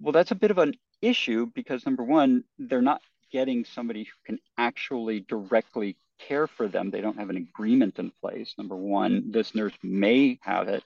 [0.00, 3.00] Well, that's a bit of an issue because number one, they're not
[3.34, 6.92] getting somebody who can actually directly care for them.
[6.92, 8.54] They don't have an agreement in place.
[8.56, 10.84] Number one, this nurse may have it,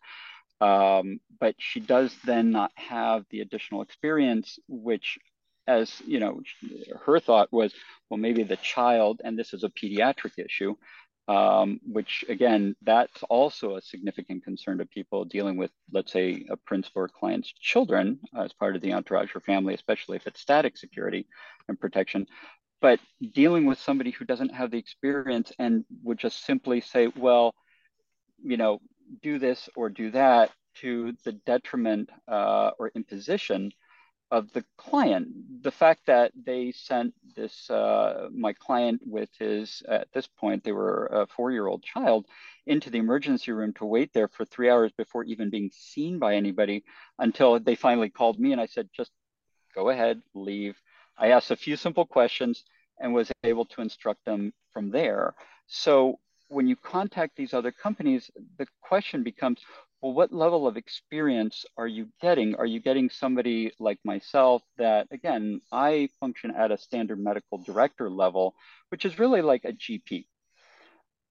[0.63, 5.19] um, but she does then not have the additional experience, which
[5.67, 6.41] as you know,
[7.05, 7.75] her thought was,
[8.09, 10.75] well, maybe the child, and this is a pediatric issue,
[11.29, 16.57] um, which again, that's also a significant concern to people dealing with, let's say, a
[16.57, 20.79] principal or client's children as part of the entourage or family, especially if it's static
[20.79, 21.27] security
[21.69, 22.27] and protection.
[22.81, 22.99] But
[23.35, 27.55] dealing with somebody who doesn't have the experience and would just simply say, well,
[28.43, 28.81] you know,
[29.23, 33.71] do this or do that to the detriment uh, or imposition
[34.31, 35.29] of the client.
[35.63, 40.73] The fact that they sent this, uh, my client with his, at this point, they
[40.73, 42.27] were a four year old child,
[42.67, 46.35] into the emergency room to wait there for three hours before even being seen by
[46.35, 46.85] anybody
[47.19, 49.11] until they finally called me and I said, just
[49.75, 50.77] go ahead, leave.
[51.17, 52.65] I asked a few simple questions
[53.01, 55.35] and was able to instruct them from there.
[55.67, 56.19] So
[56.49, 59.61] when you contact these other companies, the question becomes,
[60.01, 62.55] well, what level of experience are you getting?
[62.55, 68.09] Are you getting somebody like myself that, again, I function at a standard medical director
[68.09, 68.55] level,
[68.91, 70.27] which is really like a GP.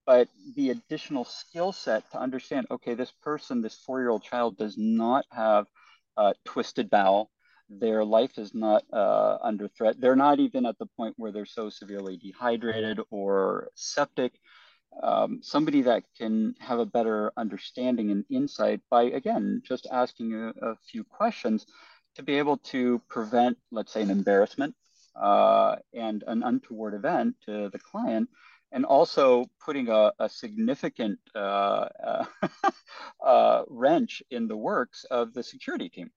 [0.06, 4.58] But the additional skill set to understand, okay, this person, this four year old child
[4.58, 5.66] does not have
[6.16, 7.30] a twisted bowel.
[7.70, 10.00] Their life is not uh, under threat.
[10.00, 14.32] They're not even at the point where they're so severely dehydrated or septic
[15.02, 20.48] um, somebody that can have a better understanding and insight by, again, just asking a,
[20.62, 21.66] a few questions
[22.16, 24.74] to be able to prevent, let's say, an embarrassment
[25.14, 28.28] uh, and an untoward event to the client,
[28.72, 31.88] and also putting a, a significant uh,
[33.24, 36.10] uh, wrench in the works of the security team.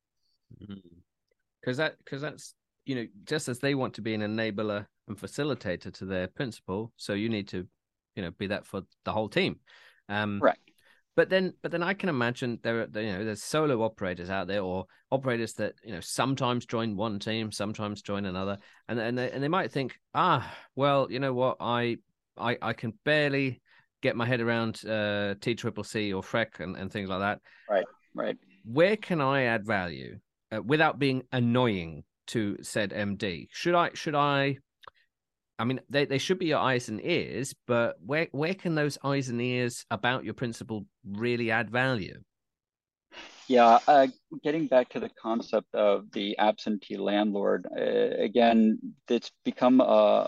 [0.60, 1.76] Because mm-hmm.
[1.78, 2.56] that, because that's
[2.86, 6.92] you know, just as they want to be an enabler and facilitator to their principal,
[6.98, 7.68] so you need to
[8.16, 9.60] you know be that for the whole team.
[10.10, 10.58] Um, right.
[11.16, 14.48] But then, but then I can imagine there are you know there's solo operators out
[14.48, 18.58] there or operators that you know sometimes join one team, sometimes join another,
[18.88, 21.98] and and they, and they might think, ah, well, you know what, I
[22.38, 23.62] I I can barely
[24.02, 27.40] get my head around uh, T Triple C or FREC and, and things like that.
[27.70, 27.86] Right,
[28.16, 28.38] right.
[28.64, 30.20] Where can I add value
[30.52, 33.48] uh, without being annoying to said MD?
[33.52, 34.58] Should I should I
[35.62, 38.98] I mean, they, they should be your eyes and ears, but where where can those
[39.04, 42.20] eyes and ears about your principal really add value?
[43.48, 44.08] Yeah, uh,
[44.44, 49.84] getting back to the concept of the absentee landlord, uh, again, it's become a,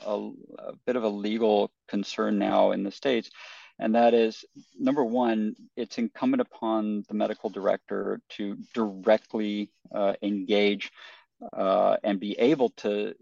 [0.06, 3.32] a, a, bit of a legal concern now in the States.
[3.80, 4.46] And that is
[4.78, 10.92] number one, it's incumbent upon the medical director to directly uh, engage
[11.52, 13.14] uh, and be able to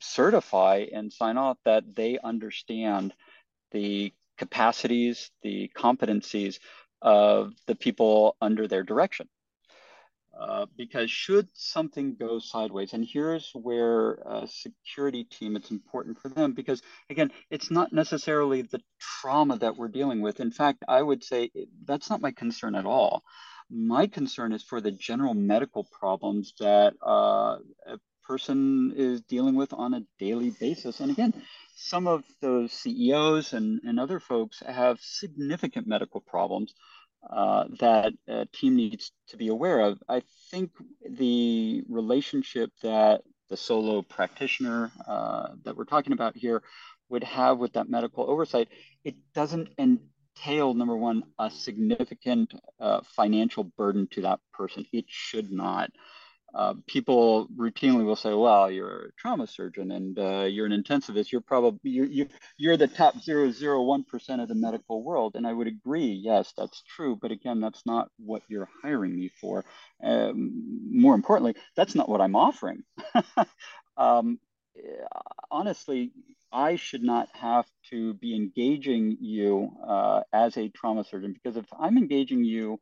[0.00, 3.12] certify and sign off that they understand
[3.72, 6.58] the capacities, the competencies
[7.02, 9.28] of the people under their direction.
[10.38, 16.28] Uh, because should something go sideways, and here's where a security team, it's important for
[16.28, 20.40] them because, again, it's not necessarily the trauma that we're dealing with.
[20.40, 21.50] In fact, I would say
[21.84, 23.22] that's not my concern at all.
[23.74, 29.72] My concern is for the general medical problems that uh, a person is dealing with
[29.72, 31.00] on a daily basis.
[31.00, 31.34] And again,
[31.74, 36.72] some of those CEOs and, and other folks have significant medical problems
[37.28, 39.98] uh, that a team needs to be aware of.
[40.08, 40.70] I think
[41.08, 46.62] the relationship that the solo practitioner uh, that we're talking about here
[47.08, 48.68] would have with that medical oversight,
[49.04, 49.68] it doesn't
[50.36, 54.86] entail, number one, a significant uh, financial burden to that person.
[54.92, 55.90] It should not.
[56.54, 61.32] Uh, people routinely will say, "Well, you're a trauma surgeon and uh, you're an intensivist.
[61.32, 62.26] You're probably you're, you're,
[62.56, 67.18] you're the top 001% of the medical world." And I would agree, yes, that's true.
[67.20, 69.64] But again, that's not what you're hiring me for.
[70.02, 70.52] Um,
[70.88, 72.84] more importantly, that's not what I'm offering.
[73.96, 74.38] um,
[75.50, 76.12] honestly,
[76.52, 81.66] I should not have to be engaging you uh, as a trauma surgeon because if
[81.78, 82.80] I'm engaging you,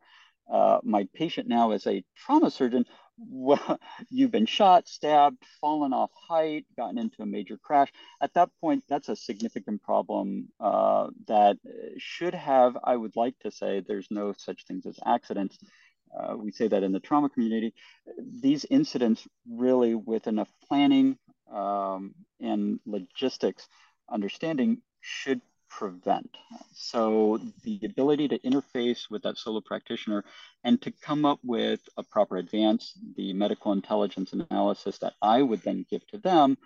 [0.51, 2.84] uh, my patient now as a trauma surgeon,
[3.18, 3.78] well,
[4.11, 7.93] you've been shot, stabbed, fallen off height, gotten into a major crash.
[8.20, 11.59] At that point, that's a significant problem uh, that
[11.99, 15.59] should have, I would like to say, there's no such things as accidents.
[16.14, 17.72] Uh, we say that in the trauma community.
[18.18, 21.18] These incidents really, with enough planning
[21.53, 23.68] um, and logistics
[24.11, 26.30] understanding, should prevent.
[26.74, 30.24] So the ability to interface with that solo practitioner
[30.64, 35.62] and to come up with a proper advance, the medical intelligence analysis that I would
[35.62, 36.59] then give to them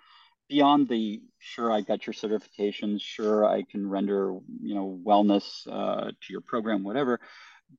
[0.49, 6.11] beyond the sure I got your certifications, sure I can render you know wellness uh,
[6.11, 7.19] to your program, whatever.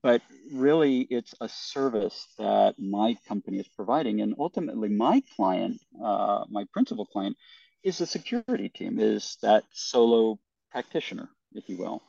[0.03, 0.23] But
[0.53, 4.21] really it's a service that my company is providing.
[4.21, 7.37] And ultimately my client uh, my principal client
[7.83, 10.39] is the security team is that solo
[10.71, 12.03] practitioner if you will.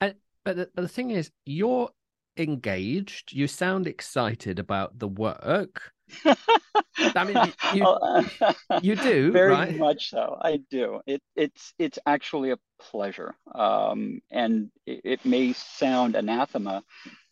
[0.00, 0.14] And,
[0.44, 1.90] but, the, but the thing is you're
[2.36, 5.92] engaged you sound excited about the work
[7.14, 9.76] I mean, you, you, you do very right?
[9.76, 10.38] much so.
[10.40, 11.00] I do.
[11.06, 16.82] It, it's it's actually a pleasure, um, and it, it, may sound anathema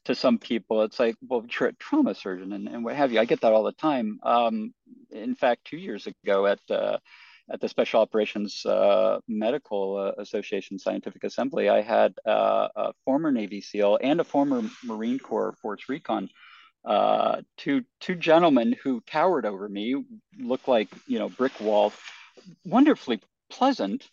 [0.05, 0.83] to some people.
[0.83, 3.21] It's like, well, you're a trauma surgeon and, and what have you.
[3.21, 4.19] I get that all the time.
[4.23, 4.73] Um,
[5.11, 6.99] in fact, two years ago at uh,
[7.51, 13.33] at the Special Operations uh, Medical uh, Association Scientific Assembly, I had uh, a former
[13.33, 16.29] Navy SEAL and a former Marine Corps Force Recon
[16.85, 20.03] uh, two two gentlemen who towered over me,
[20.39, 21.95] looked like you know brick walls,
[22.65, 23.21] wonderfully
[23.51, 24.09] pleasant,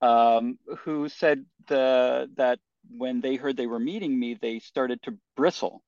[0.00, 2.58] um, who said the, that
[2.90, 5.82] when they heard they were meeting me, they started to bristle.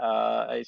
[0.00, 0.64] Uh, I,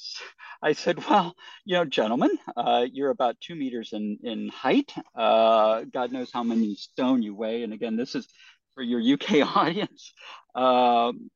[0.61, 4.93] I said, well, you know, gentlemen, uh, you're about two meters in, in height.
[5.15, 7.63] Uh, God knows how many stone you weigh.
[7.63, 8.27] And again, this is
[8.75, 10.13] for your UK audience.
[10.53, 11.31] Um,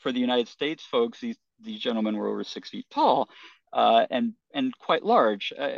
[0.00, 3.28] for the United States folks, these these gentlemen were over six feet tall
[3.72, 5.52] uh, and and quite large.
[5.58, 5.68] Uh,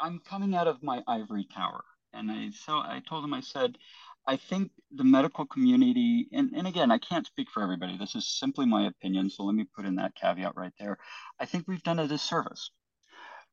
[0.00, 3.76] I'm coming out of my ivory tower, and I so I told him I said.
[4.28, 7.96] I think the medical community, and, and again, I can't speak for everybody.
[7.96, 9.30] This is simply my opinion.
[9.30, 10.98] So let me put in that caveat right there.
[11.38, 12.70] I think we've done a disservice.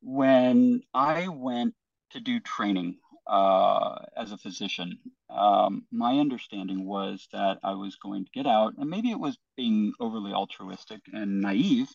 [0.02, 1.74] When I went
[2.10, 4.98] to do training uh, as a physician,
[5.30, 9.38] um, my understanding was that I was going to get out, and maybe it was
[9.56, 11.88] being overly altruistic and naive,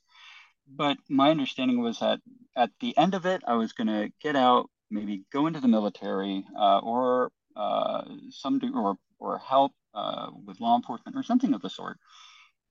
[0.68, 2.20] but my understanding was that
[2.56, 5.68] at the end of it, I was going to get out, maybe go into the
[5.68, 11.54] military uh, or uh, some do, or or help uh, with law enforcement or something
[11.54, 11.98] of the sort.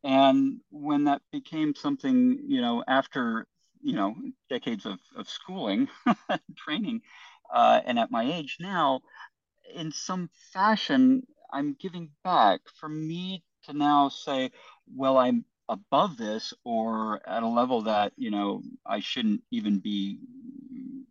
[0.04, 3.46] And when that became something, you know, after
[3.80, 4.14] you know
[4.48, 5.88] decades of, of schooling,
[6.56, 7.02] training,
[7.52, 9.00] uh, and at my age now,
[9.74, 11.22] in some fashion,
[11.52, 12.60] I'm giving back.
[12.80, 14.50] For me to now say,
[14.94, 20.18] well, I'm above this or at a level that, you know, I shouldn't even be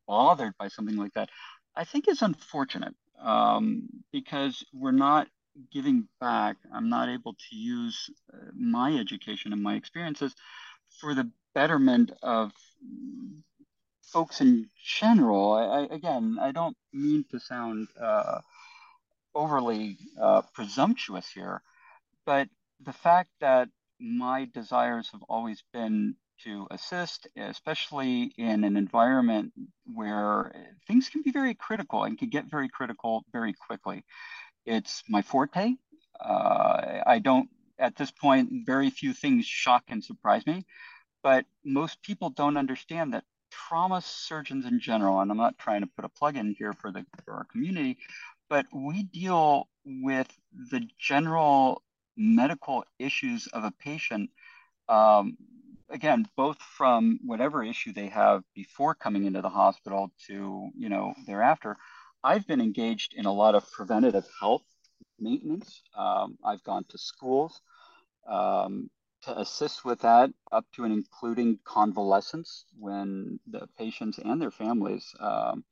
[0.08, 1.30] bothered by something like that,
[1.76, 5.28] I think is unfortunate um, because we're not
[5.72, 6.58] giving back.
[6.74, 10.34] I'm not able to use uh, my education and my experiences
[11.00, 12.52] for the betterment of
[14.08, 18.40] folks in general, I, I, again, I don't mean to sound uh,
[19.36, 21.62] overly uh, presumptuous here,
[22.26, 22.48] but
[22.84, 29.52] the fact that my desires have always been to assist, especially in an environment
[29.92, 30.52] where
[30.88, 34.04] things can be very critical and can get very critical very quickly.
[34.66, 35.74] It's my forte.
[36.20, 37.50] Uh, I don't,
[37.80, 40.66] at this point, very few things shock and surprise me,
[41.24, 45.88] but most people don't understand that trauma surgeons in general, and I'm not trying to
[45.88, 47.98] put a plug in here for the for our community,
[48.50, 50.28] but we deal with
[50.72, 51.84] the general
[52.16, 54.30] medical issues of a patient.
[54.90, 55.38] Um,
[55.90, 61.14] again, both from whatever issue they have before coming into the hospital to you know
[61.26, 61.78] thereafter.
[62.24, 64.64] I've been engaged in a lot of preventative health
[65.20, 65.82] maintenance.
[65.96, 67.62] Um, I've gone to schools.
[68.28, 68.90] Um,
[69.28, 75.16] to assist with that up to and including convalescence when the patients and their families
[75.22, 75.66] um,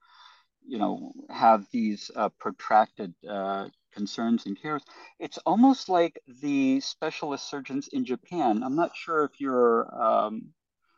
[0.66, 4.84] you know have these uh, protracted uh, concerns and cares.
[5.20, 9.66] It's almost like the specialist surgeons in japan i'm not sure if your
[10.02, 10.54] um,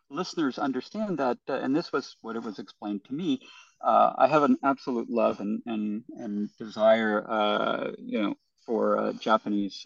[0.09, 3.41] listeners understand that uh, and this was what it was explained to me
[3.81, 8.35] uh, i have an absolute love and and, and desire uh, you know
[8.65, 9.85] for uh, japanese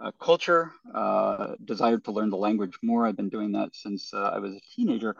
[0.00, 3.06] uh, culture, uh, desired to learn the language more.
[3.06, 5.16] I've been doing that since uh, I was a teenager.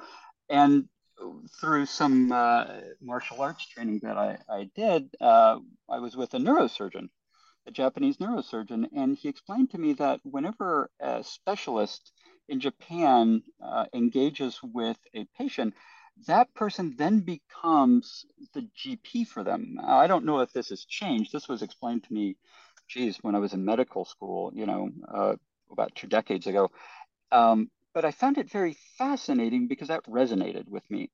[0.49, 0.89] And
[1.61, 2.66] through some uh,
[3.01, 5.59] martial arts training that I, I did, uh,
[5.89, 7.09] I was with a neurosurgeon,
[7.66, 12.12] a Japanese neurosurgeon, and he explained to me that whenever a specialist
[12.49, 15.74] in Japan uh, engages with a patient,
[16.26, 18.24] that person then becomes
[18.55, 19.79] the GP for them.
[19.85, 21.33] I don't know if this has changed.
[21.33, 22.37] This was explained to me
[22.89, 25.36] geez, when I was in medical school, you know, uh,
[25.70, 26.70] about two decades ago.
[27.32, 31.11] Um, but I found it very fascinating because that resonated with me,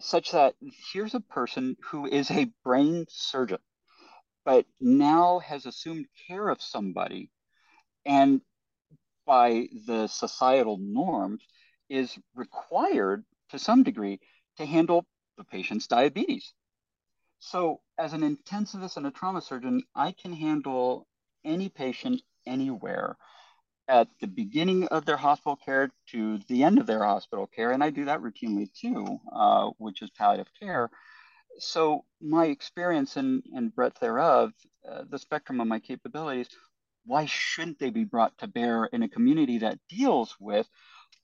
[0.00, 0.54] such that
[0.92, 3.58] here's a person who is a brain surgeon,
[4.44, 7.30] but now has assumed care of somebody
[8.04, 8.40] and
[9.26, 11.42] by the societal norms
[11.88, 14.20] is required to some degree
[14.56, 15.04] to handle
[15.36, 16.52] the patient's diabetes.
[17.38, 21.06] So, as an intensivist and a trauma surgeon, I can handle
[21.46, 23.16] any patient anywhere.
[23.88, 27.84] at the beginning of their hospital care to the end of their hospital care, and
[27.84, 30.90] I do that routinely too, uh, which is palliative care.
[31.58, 34.52] So my experience and, and breadth thereof,
[34.90, 36.48] uh, the spectrum of my capabilities,
[37.04, 40.68] why shouldn't they be brought to bear in a community that deals with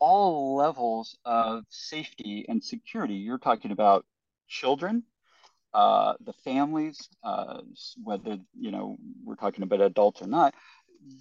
[0.00, 3.14] all levels of safety and security?
[3.14, 4.06] You're talking about
[4.48, 5.04] children,
[5.74, 7.60] uh, the families, uh,
[8.02, 10.54] whether you know we're talking about adults or not,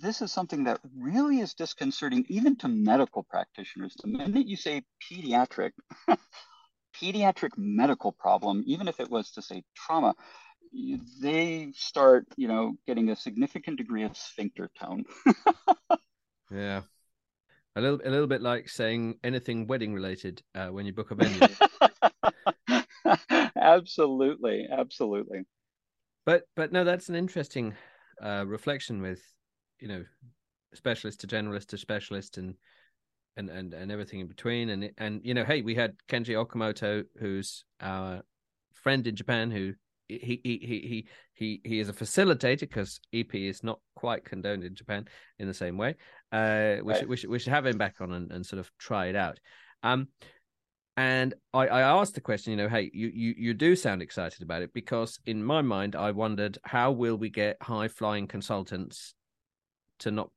[0.02, 3.96] this is something that really is disconcerting even to medical practitioners.
[4.02, 5.72] The minute you say pediatric,
[7.02, 10.14] pediatric medical problem, even if it was to say trauma,
[11.22, 15.06] they start, you know, getting a significant degree of sphincter tone.
[16.52, 16.82] yeah.
[17.76, 21.16] A little, a little bit like saying anything wedding related uh, when you book a
[21.16, 21.40] venue.
[23.62, 25.44] absolutely, absolutely.
[26.26, 27.76] But, but no, that's an interesting
[28.22, 29.22] uh, reflection with
[29.80, 30.04] you know
[30.74, 32.56] specialist to generalist to specialist and
[33.36, 37.04] and and and everything in between and and you know hey we had Kenji Okamoto
[37.20, 38.22] who's our
[38.74, 39.74] friend in Japan who
[40.08, 44.76] he he he he he is a facilitator because EP is not quite condoned in
[44.76, 45.08] Japan
[45.40, 45.96] in the same way.
[46.32, 47.00] Uh, we right.
[47.00, 49.16] should we should we should have him back on and, and sort of try it
[49.16, 49.40] out.
[49.84, 50.10] Um,
[51.02, 54.44] and I, I asked the question, you know, hey, you, you you do sound excited
[54.44, 59.16] about it because in my mind I wondered how will we get high flying consultants
[60.00, 60.30] to not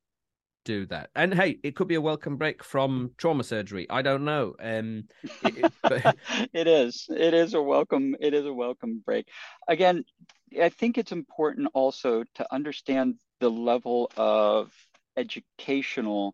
[0.63, 1.11] do that.
[1.15, 3.85] And hey, it could be a welcome break from trauma surgery.
[3.91, 4.55] I don't know.
[4.59, 5.03] Um,
[5.43, 6.17] it, but...
[6.51, 7.05] it is.
[7.09, 8.15] It is a welcome.
[8.19, 9.27] It is a welcome break.
[9.67, 10.03] Again,
[10.59, 14.71] I think it's important also to understand the level of
[15.15, 16.33] educational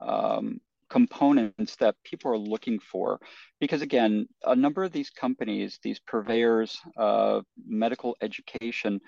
[0.00, 0.60] um,
[0.90, 3.20] components that people are looking for,
[3.60, 9.00] because again, a number of these companies, these purveyors of medical education,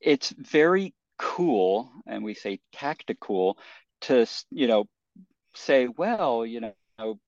[0.00, 3.58] it's very cool and we say tactical
[4.00, 4.86] to you know
[5.54, 6.72] say well you know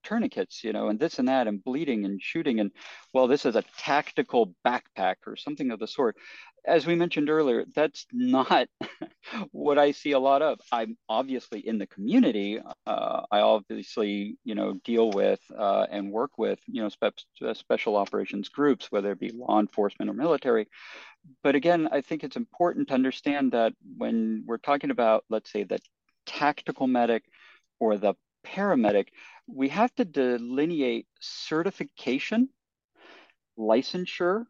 [0.02, 2.70] tourniquets you know and this and that and bleeding and shooting and
[3.12, 6.16] well this is a tactical backpack or something of the sort.
[6.64, 8.68] As we mentioned earlier that's not
[9.50, 10.60] what i see a lot of.
[10.70, 12.60] I'm obviously in the community.
[12.86, 17.96] Uh, i obviously you know deal with uh, and work with you know spe- special
[17.96, 20.66] operations groups whether it be law enforcement or military.
[21.42, 25.62] But again, I think it's important to understand that when we're talking about, let's say,
[25.62, 25.78] the
[26.26, 27.24] tactical medic
[27.78, 28.14] or the
[28.46, 29.08] paramedic,
[29.46, 32.48] we have to delineate certification,
[33.58, 34.44] licensure,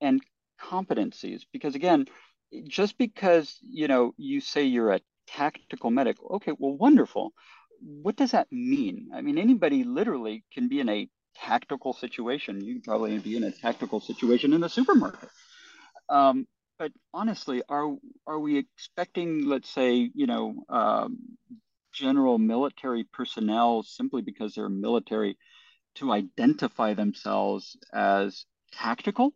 [0.00, 0.20] and
[0.60, 1.42] competencies.
[1.52, 2.06] Because again,
[2.66, 7.32] just because you know you say you're a tactical medic, okay, well, wonderful.
[7.80, 9.10] What does that mean?
[9.14, 12.62] I mean, anybody literally can be in a tactical situation.
[12.62, 15.30] You can probably be in a tactical situation in the supermarket.
[16.08, 16.46] Um,
[16.78, 17.94] but honestly, are
[18.26, 21.18] are we expecting, let's say, you know, um,
[21.92, 25.36] general military personnel simply because they're military
[25.96, 29.34] to identify themselves as tactical?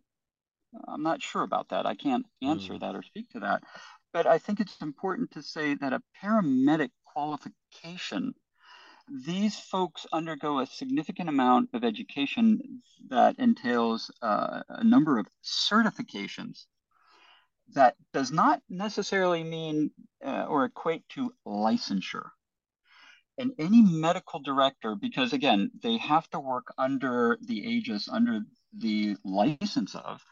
[0.89, 1.87] I'm not sure about that.
[1.87, 2.81] I can't answer mm.
[2.81, 3.63] that or speak to that.
[4.13, 8.35] But I think it's important to say that a paramedic qualification,
[9.09, 16.67] these folks undergo a significant amount of education that entails uh, a number of certifications
[17.73, 19.91] that does not necessarily mean
[20.25, 22.29] uh, or equate to licensure.
[23.37, 28.41] And any medical director, because again, they have to work under the aegis, under
[28.77, 30.23] the license of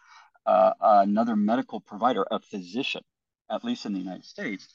[0.47, 3.03] uh, another medical provider, a physician,
[3.51, 4.69] at least in the United States.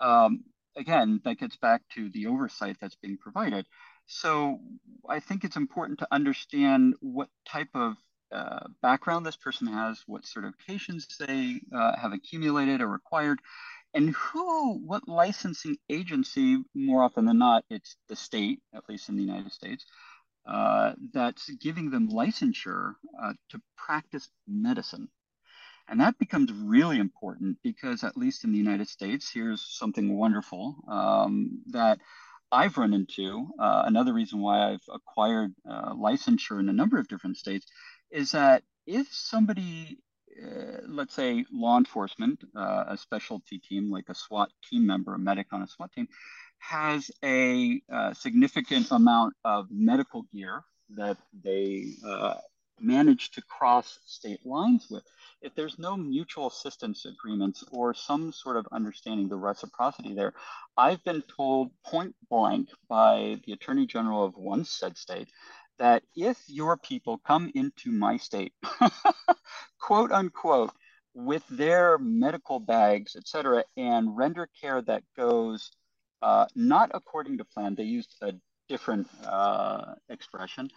[0.00, 0.44] Um,
[0.76, 3.66] again, that gets back to the oversight that's being provided.
[4.06, 4.60] So
[5.08, 7.96] I think it's important to understand what type of
[8.32, 13.40] uh, background this person has, what certifications they uh, have accumulated or required,
[13.94, 19.16] and who, what licensing agency, more often than not, it's the state, at least in
[19.16, 19.84] the United States,
[20.46, 25.08] uh, that's giving them licensure uh, to practice medicine.
[25.88, 30.76] And that becomes really important because, at least in the United States, here's something wonderful
[30.86, 31.98] um, that
[32.52, 33.48] I've run into.
[33.58, 37.66] Uh, another reason why I've acquired uh, licensure in a number of different states
[38.10, 39.98] is that if somebody,
[40.42, 45.18] uh, let's say law enforcement, uh, a specialty team like a SWAT team member, a
[45.18, 46.08] medic on a SWAT team,
[46.58, 52.34] has a uh, significant amount of medical gear that they uh,
[52.80, 55.04] manage to cross state lines with.
[55.40, 60.34] If there's no mutual assistance agreements or some sort of understanding the reciprocity there,
[60.76, 65.28] I've been told point blank by the Attorney General of one said state
[65.78, 68.52] that if your people come into my state,
[69.80, 70.72] quote unquote,
[71.14, 75.70] with their medical bags, et cetera, and render care that goes
[76.22, 78.32] uh, not according to plan, they used a
[78.68, 80.70] different uh, expression,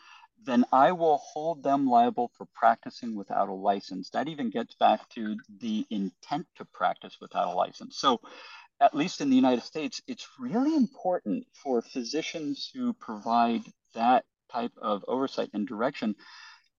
[0.43, 4.09] then I will hold them liable for practicing without a license.
[4.09, 7.97] That even gets back to the intent to practice without a license.
[7.97, 8.21] So,
[8.79, 13.61] at least in the United States, it's really important for physicians who provide
[13.93, 16.15] that type of oversight and direction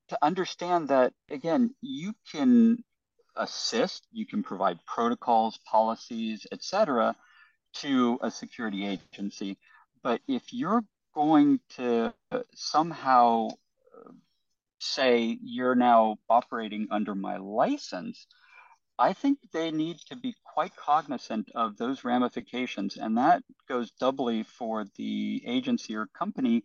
[0.09, 2.85] to understand that, again, you can
[3.37, 7.16] assist, you can provide protocols, policies, etc.,
[7.75, 9.59] to a security agency.
[10.03, 12.12] But if you're going to
[12.55, 13.49] somehow
[14.79, 18.27] say you're now operating under my license,
[18.99, 22.97] I think they need to be quite cognizant of those ramifications.
[22.97, 26.64] And that goes doubly for the agency or company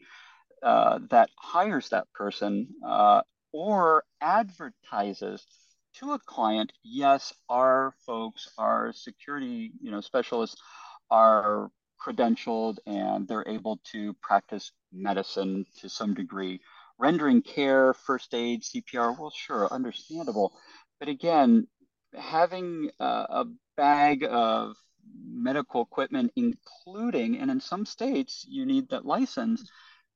[0.64, 5.46] uh, that hires that person uh, or advertises
[5.94, 10.62] to a client yes our folks our security you know specialists
[11.10, 16.62] are credentialed and they're able to practice medicine to some degree.
[17.00, 20.54] Rendering care, first aid, CPR, well, sure, understandable.
[21.00, 21.68] But again,
[22.16, 23.46] having a, a
[23.76, 24.76] bag of
[25.24, 29.70] medical equipment, including, and in some states, you need that license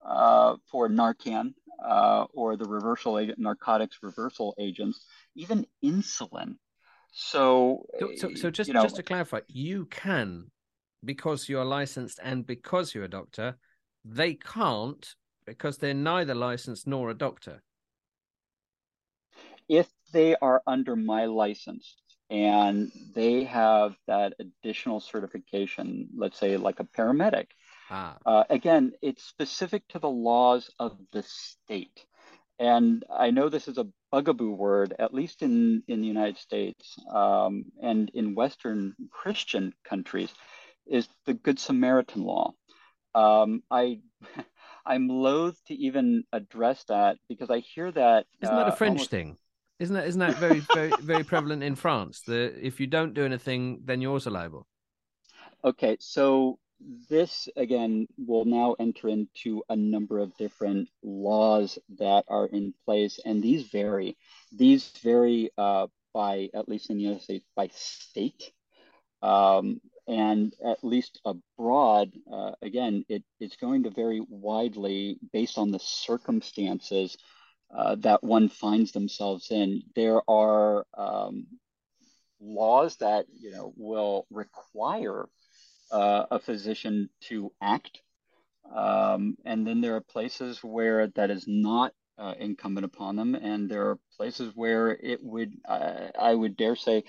[0.06, 6.56] uh, for Narcan uh, or the reversal agent, narcotics reversal agents, even insulin.
[7.12, 10.52] So, so, so, so just, you know, just to clarify, you can
[11.04, 13.58] because you're licensed and because you're a doctor,
[14.06, 17.64] they can't because they're neither licensed nor a doctor.
[19.68, 21.96] If they are under my license
[22.30, 27.48] and they have that additional certification, let's say like a paramedic,
[27.92, 28.18] ah.
[28.26, 32.06] uh, again, it's specific to the laws of the state.
[32.60, 36.96] And I know this is a bugaboo word, at least in, in the United States
[37.12, 40.32] um, and in Western Christian countries
[40.86, 42.54] is the Good Samaritan law.
[43.16, 44.00] Um, I
[44.86, 48.92] I'm loath to even address that because I hear that isn't that a uh, French
[48.92, 49.10] almost...
[49.10, 49.38] thing?
[49.80, 52.22] Isn't that isn't that very very very prevalent in France?
[52.22, 54.68] The if you don't do anything, then you're also liable.
[55.64, 56.58] Okay, so
[57.10, 63.20] this again will now enter into a number of different laws that are in place,
[63.26, 64.18] and these vary.
[64.52, 68.52] These vary uh, by at least in the United States by state.
[69.22, 75.72] Um, and at least abroad, uh, again, it, it's going to vary widely based on
[75.72, 77.18] the circumstances
[77.76, 79.84] uh, that one finds themselves in.
[79.96, 81.46] There are um,
[82.42, 85.30] laws that you know will require
[85.92, 88.02] uh, a physician to act,
[88.74, 93.70] um, and then there are places where that is not uh, incumbent upon them, and
[93.70, 97.04] there are places where it would, uh, I would dare say,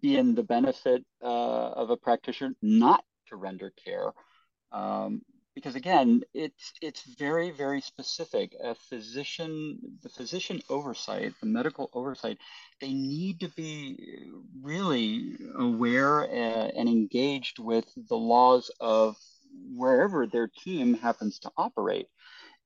[0.00, 4.12] be in the benefit uh, of a practitioner not to render care.
[4.72, 5.22] Um,
[5.54, 8.54] because again, it's it's very very specific.
[8.62, 12.38] A physician, the physician oversight, the medical oversight,
[12.80, 14.28] they need to be
[14.62, 19.16] really aware uh, and engaged with the laws of
[19.76, 22.06] wherever their team happens to operate.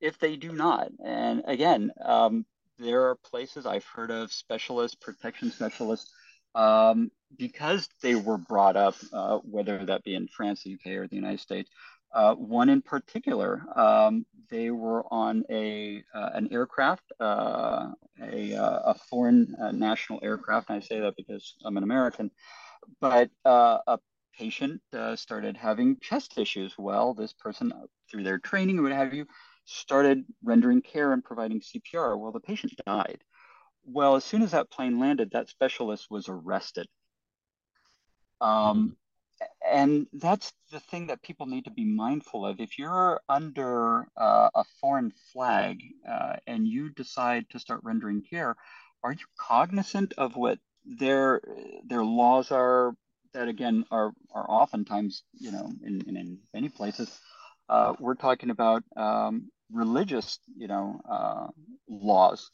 [0.01, 2.45] If they do not, and again, um,
[2.77, 6.09] there are places I've heard of specialists, protection specialists
[6.55, 11.07] um, because they were brought up, uh, whether that be in France, the UK, or
[11.07, 11.69] the United States.
[12.11, 17.89] Uh, one in particular, um, they were on a uh, an aircraft, uh,
[18.21, 20.69] a, uh, a foreign uh, national aircraft.
[20.69, 22.31] And I say that because I'm an American,
[22.99, 23.99] but a
[24.37, 24.81] patient
[25.15, 26.73] started having chest issues.
[26.77, 27.71] Well, this person,
[28.09, 29.27] through their training, or what have you,
[29.65, 32.17] started rendering care and providing CPR.
[32.17, 33.19] Well, the patient died.
[33.85, 36.87] Well, as soon as that plane landed, that specialist was arrested.
[38.41, 38.87] Um, mm-hmm.
[39.65, 42.59] And that's the thing that people need to be mindful of.
[42.59, 48.55] If you're under uh, a foreign flag uh, and you decide to start rendering care,
[49.03, 51.41] are you cognizant of what their
[51.85, 52.93] their laws are?
[53.33, 57.19] That again are are oftentimes, you know, in in, in many places,
[57.69, 61.47] uh, we're talking about um, religious, you know, uh,
[61.87, 62.49] laws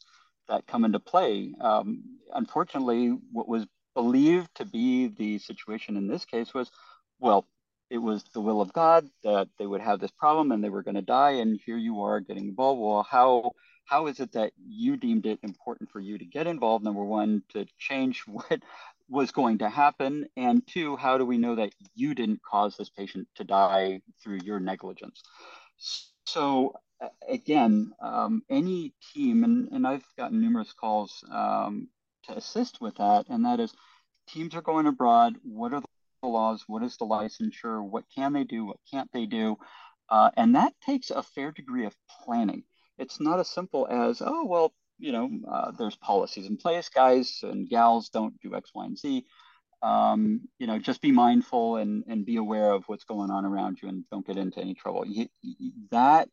[0.49, 1.53] that come into play.
[1.61, 3.65] Um, unfortunately, what was
[3.96, 6.70] believed to be the situation in this case was,
[7.20, 7.48] well,
[7.89, 10.84] it was the will of God that they would have this problem and they were
[10.84, 12.82] going to die, and here you are getting involved.
[12.82, 13.52] Well, how
[13.86, 16.84] how is it that you deemed it important for you to get involved?
[16.84, 18.62] Number one, to change what
[19.08, 22.89] was going to happen, and two, how do we know that you didn't cause this
[22.89, 25.22] patient to die through your negligence?
[26.26, 26.74] So
[27.28, 31.88] again, um, any team, and, and I've gotten numerous calls um,
[32.28, 33.73] to assist with that, and that is
[34.28, 35.36] teams are going abroad.
[35.43, 39.26] What are the laws, what is the licensure, what can they do, what can't they
[39.26, 39.57] do,
[40.09, 42.63] uh, and that takes a fair degree of planning.
[42.97, 47.39] It's not as simple as, oh, well, you know, uh, there's policies in place, guys
[47.43, 49.26] and gals don't do X, Y, and Z.
[49.82, 53.80] Um, you know, just be mindful and, and be aware of what's going on around
[53.82, 55.05] you and don't get into any trouble.
[55.05, 56.30] You, you, that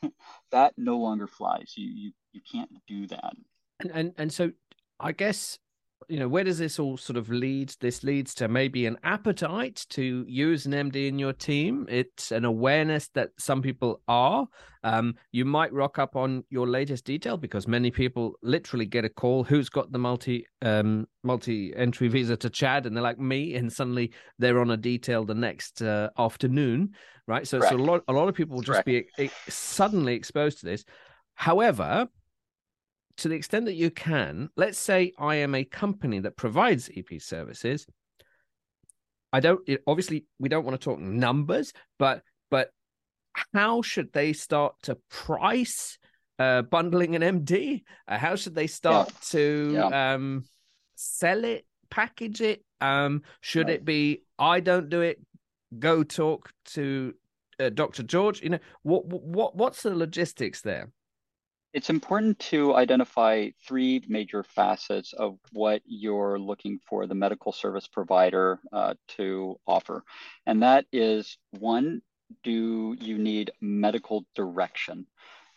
[0.50, 1.74] that no longer flies.
[1.76, 3.34] You, you you can't do that.
[3.80, 4.50] And, and and so
[5.00, 5.58] I guess
[6.08, 8.48] you know where does this all sort of lead this leads to?
[8.48, 11.86] Maybe an appetite to use an md in your team?
[11.88, 14.46] It's an awareness that some people are.
[14.84, 19.08] Um, you might rock up on your latest detail because many people literally get a
[19.08, 22.86] call who's got the multi um, multi entry visa to chad?
[22.86, 26.94] And they're like me and suddenly they're on a detail the next uh, afternoon
[27.28, 27.46] right?
[27.46, 29.16] So, so a lot a lot of people will just Correct.
[29.16, 30.84] be suddenly exposed to this.
[31.34, 32.08] However
[33.18, 37.20] to the extent that you can, let's say I am a company that provides EP
[37.20, 37.86] services.
[39.32, 42.70] I don't it, obviously we don't want to talk numbers, but but
[43.52, 45.98] how should they start to price
[46.38, 47.82] uh, bundling an MD?
[48.06, 49.18] Uh, how should they start yeah.
[49.30, 50.14] to yeah.
[50.14, 50.44] Um,
[50.94, 52.64] sell it, package it?
[52.80, 53.76] Um, should right.
[53.76, 55.20] it be I don't do it?
[55.78, 57.14] Go talk to
[57.58, 58.02] uh, Dr.
[58.02, 58.42] George.
[58.42, 59.06] You know what?
[59.06, 59.56] What?
[59.56, 60.90] What's the logistics there?
[61.72, 67.86] It's important to identify three major facets of what you're looking for the medical service
[67.86, 70.02] provider uh, to offer.
[70.46, 72.00] And that is one,
[72.42, 75.06] do you need medical direction?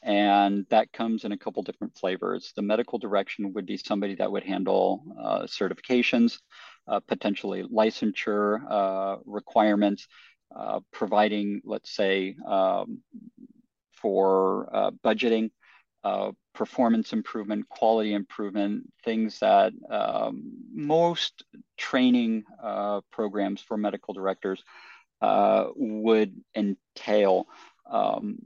[0.01, 2.53] And that comes in a couple different flavors.
[2.55, 6.39] The medical direction would be somebody that would handle uh, certifications,
[6.87, 10.07] uh, potentially licensure uh, requirements,
[10.55, 13.01] uh, providing, let's say, um,
[14.01, 15.51] for uh, budgeting
[16.03, 21.43] uh, performance improvement, quality improvement, things that um, most
[21.77, 24.63] training uh, programs for medical directors
[25.21, 27.45] uh, would entail.
[27.89, 28.37] Um,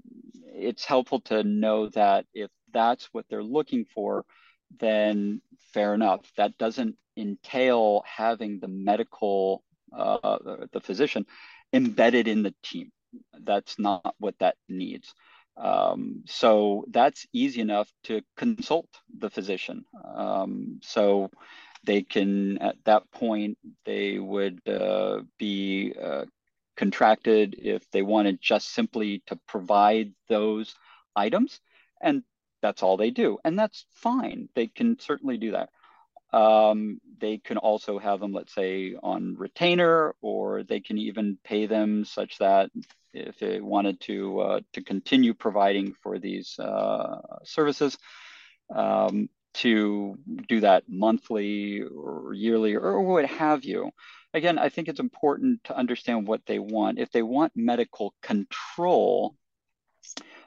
[0.55, 4.25] it's helpful to know that if that's what they're looking for,
[4.79, 5.41] then
[5.73, 6.21] fair enough.
[6.37, 9.63] That doesn't entail having the medical,
[9.95, 10.37] uh,
[10.71, 11.25] the physician
[11.71, 12.91] embedded in the team.
[13.39, 15.13] That's not what that needs.
[15.55, 18.87] Um, so that's easy enough to consult
[19.17, 19.85] the physician.
[20.03, 21.29] Um, so
[21.83, 26.25] they can, at that point, they would uh, be uh,
[26.75, 30.73] contracted if they wanted just simply to provide those
[31.15, 31.59] items.
[32.01, 32.23] And
[32.61, 33.37] that's all they do.
[33.43, 34.49] And that's fine.
[34.55, 35.69] They can certainly do that.
[36.33, 41.67] Um, they can also have them, let's say, on retainer, or they can even pay
[41.67, 42.71] them such that
[43.13, 47.97] if they wanted to uh, to continue providing for these uh, services,
[48.75, 50.17] um, to
[50.47, 53.91] do that monthly or yearly or what have you.
[54.33, 56.97] Again, I think it's important to understand what they want.
[56.97, 59.35] If they want medical control,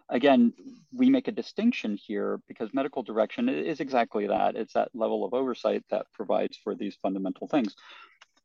[0.08, 0.52] again,
[0.92, 4.56] we make a distinction here because medical direction is exactly that.
[4.56, 7.74] It's that level of oversight that provides for these fundamental things.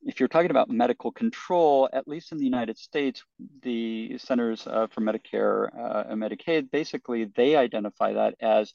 [0.03, 3.23] If you're talking about medical control, at least in the United States,
[3.61, 8.73] the Centers uh, for Medicare uh, and Medicaid, basically they identify that as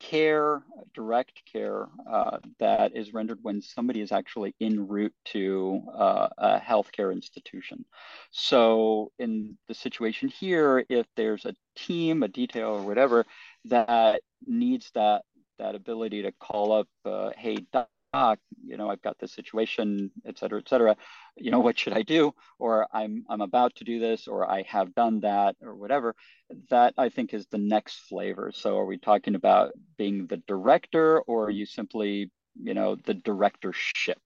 [0.00, 0.62] care,
[0.94, 6.58] direct care uh, that is rendered when somebody is actually en route to uh, a
[6.58, 7.84] healthcare institution.
[8.30, 13.26] So, in the situation here, if there's a team, a detail, or whatever
[13.66, 15.22] that needs that
[15.58, 17.58] that ability to call up, uh, hey,
[18.12, 20.96] ah, you know, I've got this situation, et cetera, et cetera.
[21.36, 22.32] You know, what should I do?
[22.58, 26.14] Or I'm I'm about to do this, or I have done that, or whatever.
[26.70, 28.52] That I think is the next flavor.
[28.54, 32.30] So are we talking about being the director, or are you simply,
[32.60, 34.18] you know, the directorship?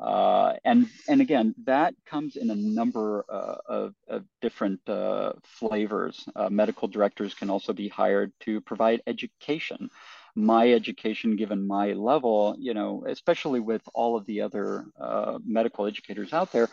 [0.00, 6.28] Uh, and and again, that comes in a number uh, of, of, different uh, flavors.
[6.34, 9.88] Uh, medical directors can also be hired to provide education
[10.34, 15.86] my education given my level, you know, especially with all of the other uh, medical
[15.86, 16.68] educators out there,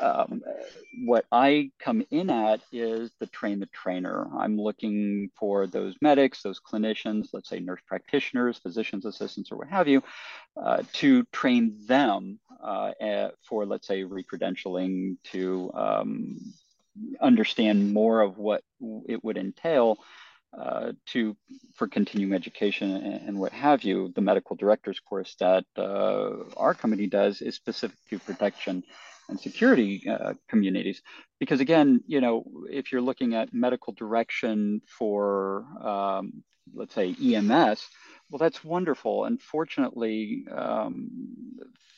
[0.00, 0.42] um,
[1.04, 4.26] what I come in at is the train the trainer.
[4.36, 9.68] I'm looking for those medics, those clinicians, let's say nurse practitioners, physicians assistants, or what
[9.68, 10.02] have you,
[10.60, 12.92] uh, to train them uh,
[13.42, 16.54] for, let's say, recredentialing to um,
[17.20, 18.62] understand more of what
[19.06, 19.98] it would entail
[20.58, 21.36] uh, to
[21.74, 24.12] for continuing education and, and, what have you.
[24.14, 28.84] The medical directors course that uh, our company does is specific to protection
[29.28, 31.02] and security uh, communities.
[31.40, 36.44] Because again, you know, if you're looking at medical direction for, um,
[36.74, 37.86] let's say, EMS,
[38.30, 39.24] Well, that's wonderful.
[39.24, 41.10] Unfortunately, um,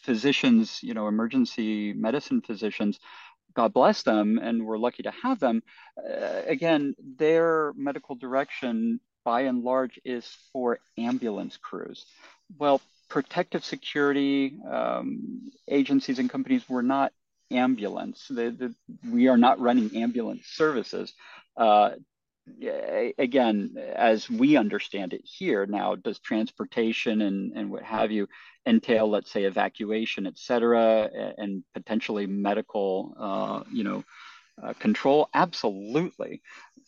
[0.02, 2.98] physicians, you know, emergency medicine physicians,
[3.57, 5.62] God bless them, and we're lucky to have them.
[5.98, 12.04] Uh, again, their medical direction, by and large, is for ambulance crews.
[12.59, 17.12] Well, protective security um, agencies and companies were not
[17.50, 18.26] ambulance.
[18.28, 18.74] The, the,
[19.11, 21.14] we are not running ambulance services.
[21.57, 21.90] Uh,
[23.18, 28.28] again, as we understand it here now, does transportation and, and what have you
[28.66, 34.05] entail, let's say, evacuation, et cetera, and potentially medical, uh, you know,
[34.62, 35.28] uh, control?
[35.34, 36.42] Absolutely.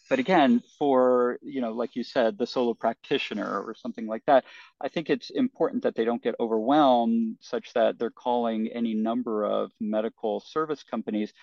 [0.08, 4.44] But again, for, you know, like you said, the solo practitioner or something like that,
[4.80, 9.44] I think it's important that they don't get overwhelmed such that they're calling any number
[9.44, 11.34] of medical service companies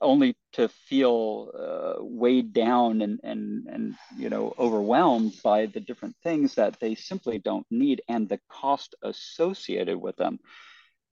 [0.00, 6.16] only to feel uh, weighed down and, and, and, you know, overwhelmed by the different
[6.22, 10.38] things that they simply don't need and the cost associated with them.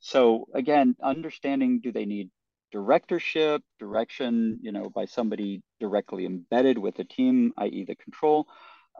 [0.00, 2.30] So again, understanding, do they need
[2.70, 7.84] directorship, direction, you know, by somebody directly embedded with the team, i.e.
[7.84, 8.46] the control,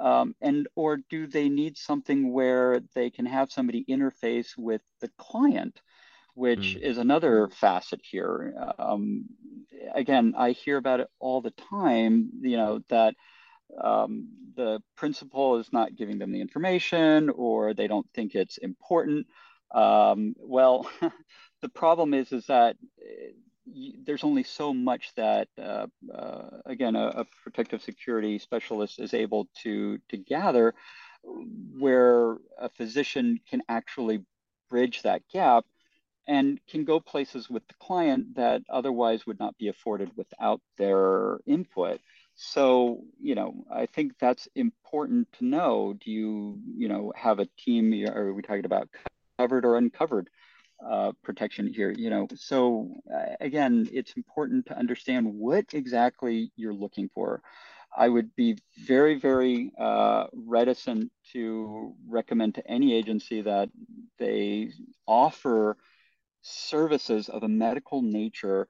[0.01, 5.11] um, and or do they need something where they can have somebody interface with the
[5.19, 5.81] client
[6.39, 6.81] which mm.
[6.81, 8.55] is another facet here.
[8.79, 9.25] Um,
[9.93, 13.15] again, I hear about it all the time, you know, that
[13.83, 19.27] um, the principal is not giving them the information or they don't think it's important.
[19.75, 20.89] Um, well,
[21.61, 23.33] the problem is, is that eh,
[24.07, 29.49] there's only so much that, uh, uh, again, a, a, protective security specialist is able
[29.63, 30.73] to, to gather
[31.79, 34.25] where a physician can actually
[34.71, 35.65] bridge that gap
[36.29, 41.39] and can go places with the client that otherwise would not be afforded without their
[41.47, 42.01] input.
[42.35, 45.97] So, you know, I think that's important to know.
[45.99, 48.91] Do you, you know, have a team, are we talking about
[49.39, 50.29] covered or uncovered
[50.87, 51.91] uh, protection here?
[51.91, 57.41] You know, so uh, again, it's important to understand what exactly you're looking for.
[57.97, 63.71] I would be very, very uh, reticent to recommend to any agency that
[64.19, 64.73] they
[65.07, 65.79] offer
[66.49, 68.69] services of a medical nature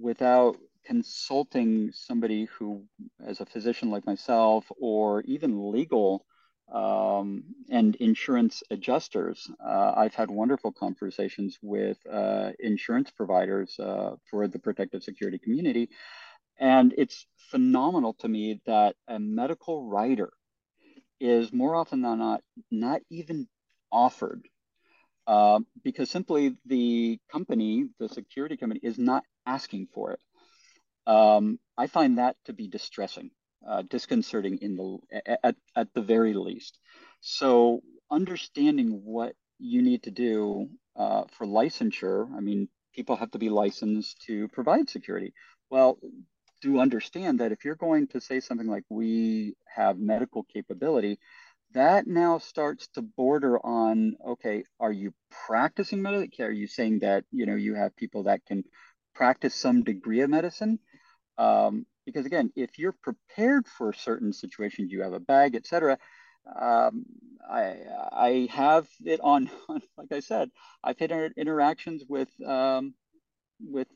[0.00, 2.84] without consulting somebody who,
[3.24, 6.24] as a physician like myself, or even legal
[6.72, 9.48] um, and insurance adjusters.
[9.64, 15.90] Uh, I've had wonderful conversations with uh, insurance providers uh, for the protective security community.
[16.58, 20.30] And it's phenomenal to me that a medical writer
[21.20, 23.48] is more often than not not even
[23.90, 24.42] offered
[25.26, 30.20] uh, because simply the company, the security company, is not asking for it.
[31.06, 33.30] Um, I find that to be distressing,
[33.68, 34.98] uh, disconcerting in the
[35.42, 36.78] at, at the very least.
[37.20, 43.38] So understanding what you need to do uh, for licensure, I mean, people have to
[43.38, 45.32] be licensed to provide security.
[45.70, 45.98] Well,
[46.62, 51.18] do understand that if you're going to say something like we have medical capability,
[51.76, 55.12] that now starts to border on okay are you
[55.46, 56.30] practicing medicine?
[56.40, 58.64] Are you saying that you know you have people that can
[59.14, 60.78] practice some degree of medicine?
[61.38, 65.98] Um, because again if you're prepared for certain situations you have a bag etc
[66.60, 67.04] um,
[67.48, 67.74] I,
[68.12, 70.50] I have it on, on, like I said,
[70.82, 72.94] I've had interactions with um,
[73.60, 73.88] with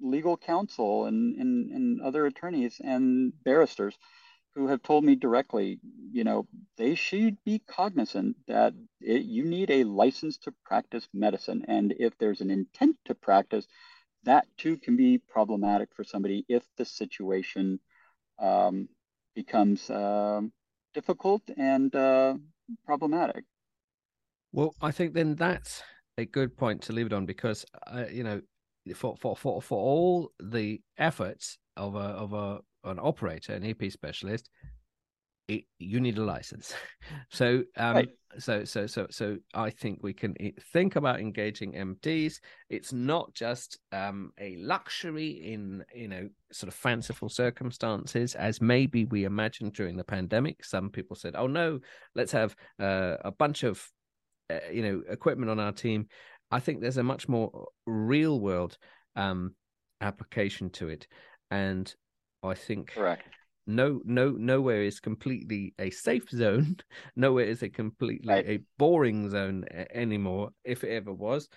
[0.00, 3.96] legal counsel and, and, and other attorneys and barristers
[4.58, 5.78] who have told me directly,
[6.10, 11.64] you know, they should be cognizant that it, you need a license to practice medicine.
[11.68, 13.68] And if there's an intent to practice,
[14.24, 17.78] that too can be problematic for somebody if the situation
[18.40, 18.88] um,
[19.36, 20.40] becomes uh,
[20.92, 22.34] difficult and uh,
[22.84, 23.44] problematic.
[24.50, 25.82] Well, I think then that's
[26.16, 28.40] a good point to leave it on because, uh, you know,
[28.96, 33.90] for, for, for, for all the efforts of a, of a an operator, an EP
[33.90, 34.50] specialist,
[35.48, 36.74] it, you need a license.
[37.30, 38.08] so, um, right.
[38.38, 40.36] so, so, so, so, I think we can
[40.72, 42.40] think about engaging MDs.
[42.68, 49.06] It's not just um, a luxury in you know sort of fanciful circumstances, as maybe
[49.06, 50.64] we imagined during the pandemic.
[50.64, 51.80] Some people said, "Oh no,
[52.14, 53.82] let's have uh, a bunch of
[54.50, 56.08] uh, you know equipment on our team."
[56.50, 58.76] I think there's a much more real world
[59.16, 59.54] um,
[60.02, 61.06] application to it,
[61.50, 61.92] and
[62.42, 63.28] I think correct.
[63.66, 66.78] No, no, nowhere is completely a safe zone.
[67.16, 68.48] nowhere is a completely right.
[68.48, 71.48] a boring zone anymore, if it ever was.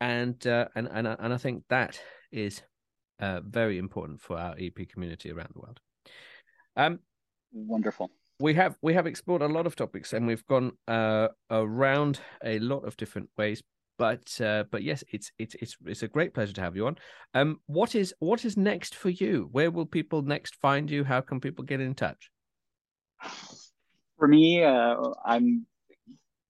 [0.00, 1.98] And uh, and and and I think that
[2.30, 2.62] is
[3.18, 5.80] uh, very important for our EP community around the world.
[6.76, 7.00] Um,
[7.52, 8.10] wonderful.
[8.38, 12.58] we have we have explored a lot of topics and we've gone uh, around a
[12.58, 13.62] lot of different ways
[13.98, 16.96] but uh, but yes it's it's it's it's a great pleasure to have you on.
[17.34, 19.48] Um what is what is next for you?
[19.52, 21.04] Where will people next find you?
[21.04, 22.30] How can people get in touch?
[24.18, 25.66] For me uh, i'm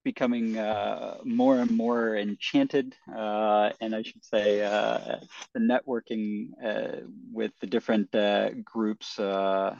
[0.06, 5.16] becoming uh, more and more enchanted, uh, and I should say uh,
[5.52, 7.00] the networking uh,
[7.32, 9.74] with the different uh, groups uh,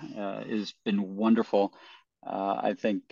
[0.50, 1.72] has been wonderful.
[2.26, 3.02] I think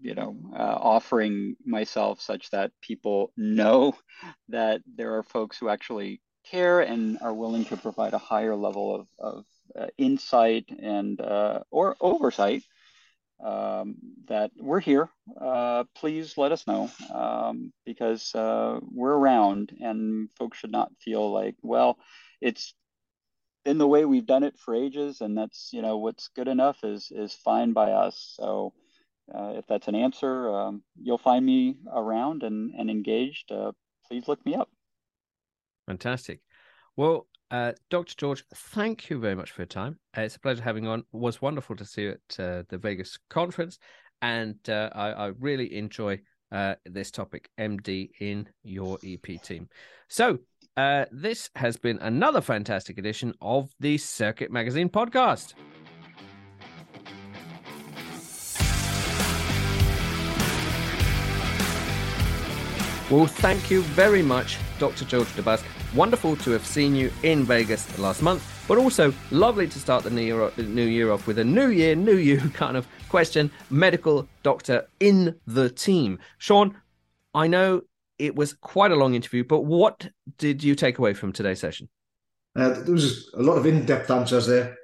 [0.00, 3.94] you know offering myself such that people know
[4.48, 8.94] that there are folks who actually care and are willing to provide a higher level
[8.94, 9.44] of, of
[9.98, 11.20] insight and
[11.70, 12.62] or oversight
[13.42, 13.96] um,
[14.28, 15.10] that we're here.
[15.40, 21.32] Uh, please let us know um, because uh, we're around and folks should not feel
[21.32, 21.98] like, well,
[22.40, 22.74] it's
[23.64, 26.78] in the way we've done it for ages and that's, you know, what's good enough
[26.84, 28.34] is, is fine by us.
[28.36, 28.72] So
[29.32, 33.50] uh, if that's an answer, um, you'll find me around and, and engaged.
[33.50, 33.72] Uh,
[34.06, 34.68] please look me up.
[35.86, 36.40] Fantastic.
[36.96, 38.14] Well, uh, Dr.
[38.16, 39.98] George, thank you very much for your time.
[40.16, 41.00] Uh, it's a pleasure having on.
[41.00, 43.78] It was wonderful to see you at uh, the Vegas conference,
[44.22, 46.20] and uh, I, I, really enjoy
[46.50, 49.68] uh, this topic, MD in your EP team.
[50.08, 50.38] So,
[50.76, 55.54] uh, this has been another fantastic edition of the Circuit Magazine podcast.
[63.12, 65.04] Well, thank you very much, Dr.
[65.04, 65.66] George DeBusk.
[65.94, 70.08] Wonderful to have seen you in Vegas last month, but also lovely to start the
[70.08, 73.50] new year, new year off with a new year, new you kind of question.
[73.68, 76.20] Medical doctor in the team.
[76.38, 76.74] Shaun,
[77.34, 77.82] I know
[78.18, 80.08] it was quite a long interview, but what
[80.38, 81.90] did you take away from today's session?
[82.56, 84.74] Uh, there was a lot of in depth answers there,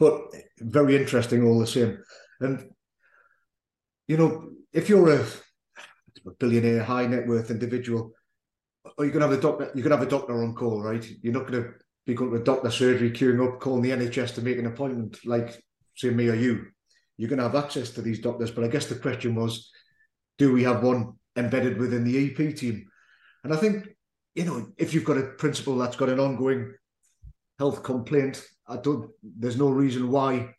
[0.00, 0.20] but
[0.58, 2.02] very interesting all the same.
[2.40, 2.72] And,
[4.08, 5.24] you know, if you're a
[6.26, 8.12] a billionaire, high net worth individual,
[8.98, 11.04] or you can have a doctor, you can have a doctor on call, right?
[11.22, 11.70] You're not going to
[12.06, 15.18] be going to a doctor surgery, queuing up, calling the NHS to make an appointment,
[15.24, 15.62] like
[15.96, 16.66] say me or you.
[17.16, 19.70] You're going to have access to these doctors, but I guess the question was,
[20.38, 22.86] do we have one embedded within the EP team?
[23.44, 23.88] And I think
[24.34, 26.74] you know if you've got a principal that's got an ongoing
[27.58, 29.10] health complaint, I don't.
[29.22, 30.54] There's no reason why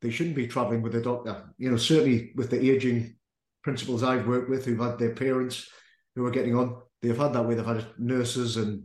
[0.00, 1.44] they shouldn't be traveling with a doctor.
[1.58, 3.16] You know, certainly with the aging
[3.62, 5.68] principals I've worked with who've had their parents
[6.14, 7.54] who are getting on, they've had that way.
[7.54, 8.84] They've had nurses and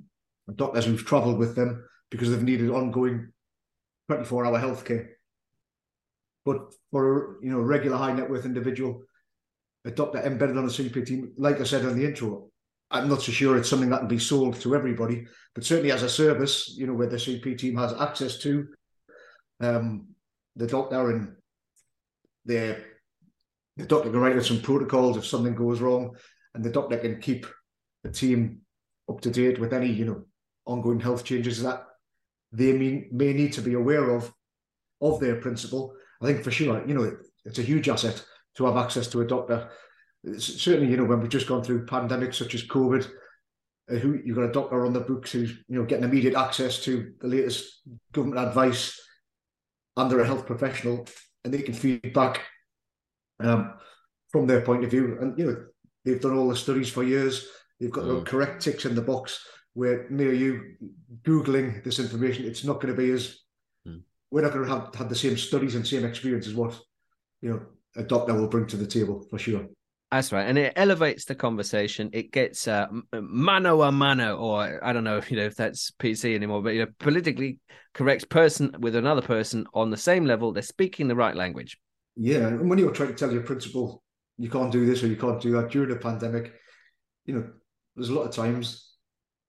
[0.55, 3.31] doctors who've travelled with them because they've needed ongoing
[4.09, 5.07] 24 hour healthcare.
[6.45, 9.03] But for a you know regular high net worth individual,
[9.85, 12.49] a doctor embedded on a CP team, like I said in the intro,
[12.89, 16.03] I'm not so sure it's something that can be sold to everybody, but certainly as
[16.03, 18.67] a service, you know, where the CP team has access to
[19.59, 20.07] um,
[20.55, 21.35] the doctor and
[22.45, 22.83] their
[23.77, 26.15] the doctor can write out some protocols if something goes wrong,
[26.53, 27.45] and the doctor can keep
[28.03, 28.61] the team
[29.09, 30.23] up to date with any you know
[30.65, 31.85] ongoing health changes that
[32.51, 34.33] they may, may need to be aware of
[35.01, 35.93] of their principal.
[36.21, 37.15] I think for sure, you know, it,
[37.45, 38.23] it's a huge asset
[38.55, 39.69] to have access to a doctor.
[40.23, 43.07] It's, certainly, you know, when we've just gone through pandemics such as COVID,
[43.91, 46.83] uh, who you've got a doctor on the books who's you know getting immediate access
[46.83, 48.99] to the latest government advice,
[49.95, 51.07] they're a health professional,
[51.43, 52.41] and they can feed back
[53.39, 53.73] um,
[54.29, 55.17] from their point of view.
[55.19, 55.65] And you know,
[56.05, 57.47] they've done all the studies for years.
[57.79, 58.19] They've got mm.
[58.19, 59.45] the correct ticks in the box.
[59.73, 60.75] Where near you
[61.21, 63.37] googling this information, it's not going to be as
[63.87, 64.01] mm.
[64.31, 66.79] we're not going to have had the same studies and same experience as what
[67.41, 67.61] you know
[67.95, 69.67] a doctor will bring to the table for sure.
[70.11, 72.09] That's right, and it elevates the conversation.
[72.13, 75.91] It gets uh, mano a mano, or I don't know, if, you know, if that's
[75.91, 77.59] PC anymore, but you know, politically
[77.93, 80.53] correct person with another person on the same level.
[80.53, 81.77] They're speaking the right language.
[82.19, 84.03] Yeah, and when you're trying to tell your principal
[84.37, 86.53] you can't do this or you can't do that during the pandemic,
[87.25, 87.47] you know,
[87.95, 88.93] there's a lot of times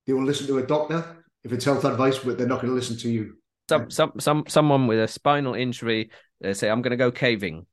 [0.06, 2.74] they will listen to a doctor if it's health advice, but they're not going to
[2.74, 3.34] listen to you.
[3.68, 7.66] Some, some, some, someone with a spinal injury, they say, "I'm going to go caving."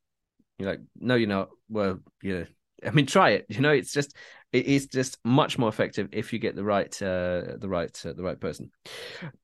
[0.58, 2.46] You're like, "No, you're not." Well, you know,
[2.86, 3.46] I mean, try it.
[3.50, 4.16] You know, it's just
[4.56, 8.14] it is just much more effective if you get the right uh, the right uh,
[8.14, 8.72] the right person.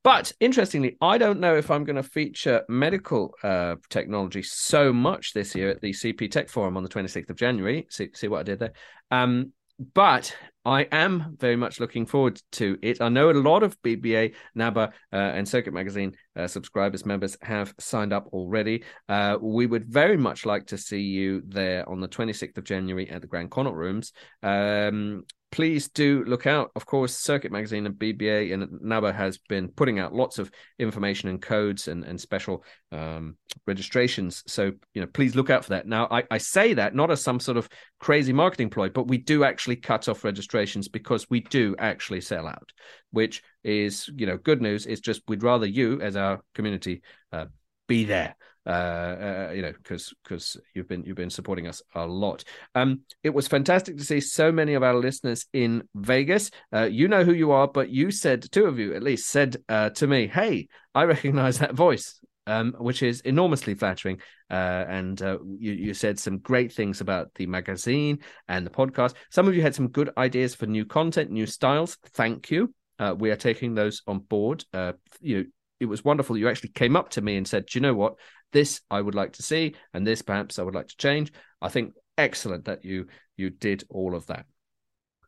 [0.03, 5.33] But interestingly, I don't know if I'm going to feature medical uh, technology so much
[5.33, 7.87] this year at the CP Tech Forum on the 26th of January.
[7.89, 8.73] See, see what I did there.
[9.11, 9.51] Um,
[9.93, 13.01] but I am very much looking forward to it.
[13.01, 17.73] I know a lot of BBA, NABA, uh, and Circuit Magazine uh, subscribers, members have
[17.79, 18.83] signed up already.
[19.09, 23.09] Uh, we would very much like to see you there on the 26th of January
[23.09, 24.13] at the Grand Connaught Rooms.
[24.43, 26.71] Um, please do look out.
[26.75, 30.49] Of course, Circuit Magazine and BBA and NABA has been putting out lots of
[30.79, 33.37] information and codes and, and special um,
[33.67, 34.43] registrations.
[34.47, 35.87] So, you know, please look out for that.
[35.87, 37.67] Now, I, I say that not as some sort of
[37.99, 42.47] crazy marketing ploy, but we do actually cut off registrations because we do actually sell
[42.47, 42.71] out,
[43.11, 44.85] which is, you know, good news.
[44.85, 47.01] It's just we'd rather you, as our community,
[47.33, 47.45] uh,
[47.87, 52.05] be there uh, uh, you know, because because you've been you've been supporting us a
[52.05, 52.43] lot.
[52.75, 56.51] Um, it was fantastic to see so many of our listeners in Vegas.
[56.73, 59.57] Uh, you know who you are, but you said two of you at least said
[59.67, 64.19] uh, to me, "Hey, I recognize that voice." Um, which is enormously flattering.
[64.49, 68.17] Uh, and uh, you, you, said some great things about the magazine
[68.47, 69.13] and the podcast.
[69.29, 71.97] Some of you had some good ideas for new content, new styles.
[72.13, 72.73] Thank you.
[72.97, 74.65] Uh, we are taking those on board.
[74.73, 75.43] Uh, you know,
[75.79, 76.35] it was wonderful.
[76.35, 78.15] You actually came up to me and said, "Do you know what?
[78.51, 81.31] This I would like to see, and this perhaps I would like to change.
[81.61, 83.07] I think excellent that you
[83.37, 84.45] you did all of that.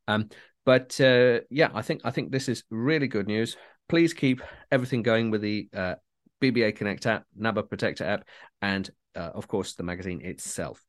[0.07, 0.29] Um,
[0.65, 3.57] but uh, yeah, I think I think this is really good news.
[3.89, 4.41] Please keep
[4.71, 5.95] everything going with the uh,
[6.41, 8.27] BBA Connect app, NABA Protector app,
[8.61, 10.83] and uh, of course the magazine itself.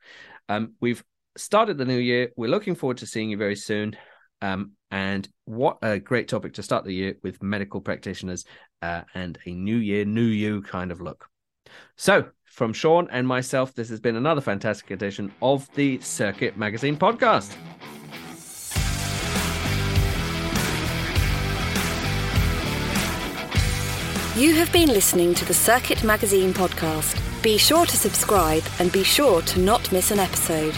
[0.49, 1.03] Um, we've
[1.37, 2.31] started the new year.
[2.37, 3.97] We're looking forward to seeing you very soon.
[4.43, 8.45] Um, and what a great topic to start the year with medical practitioners
[8.83, 11.29] uh, and a new year, new you kind of look.
[11.97, 16.97] So, from Shaun and myself, this has been another fantastic edition of the Circuit Magazine
[16.97, 17.57] podcast.
[24.37, 27.21] You have been listening to the Circuit Magazine podcast.
[27.41, 30.75] Be sure to subscribe and be sure to not miss an episode.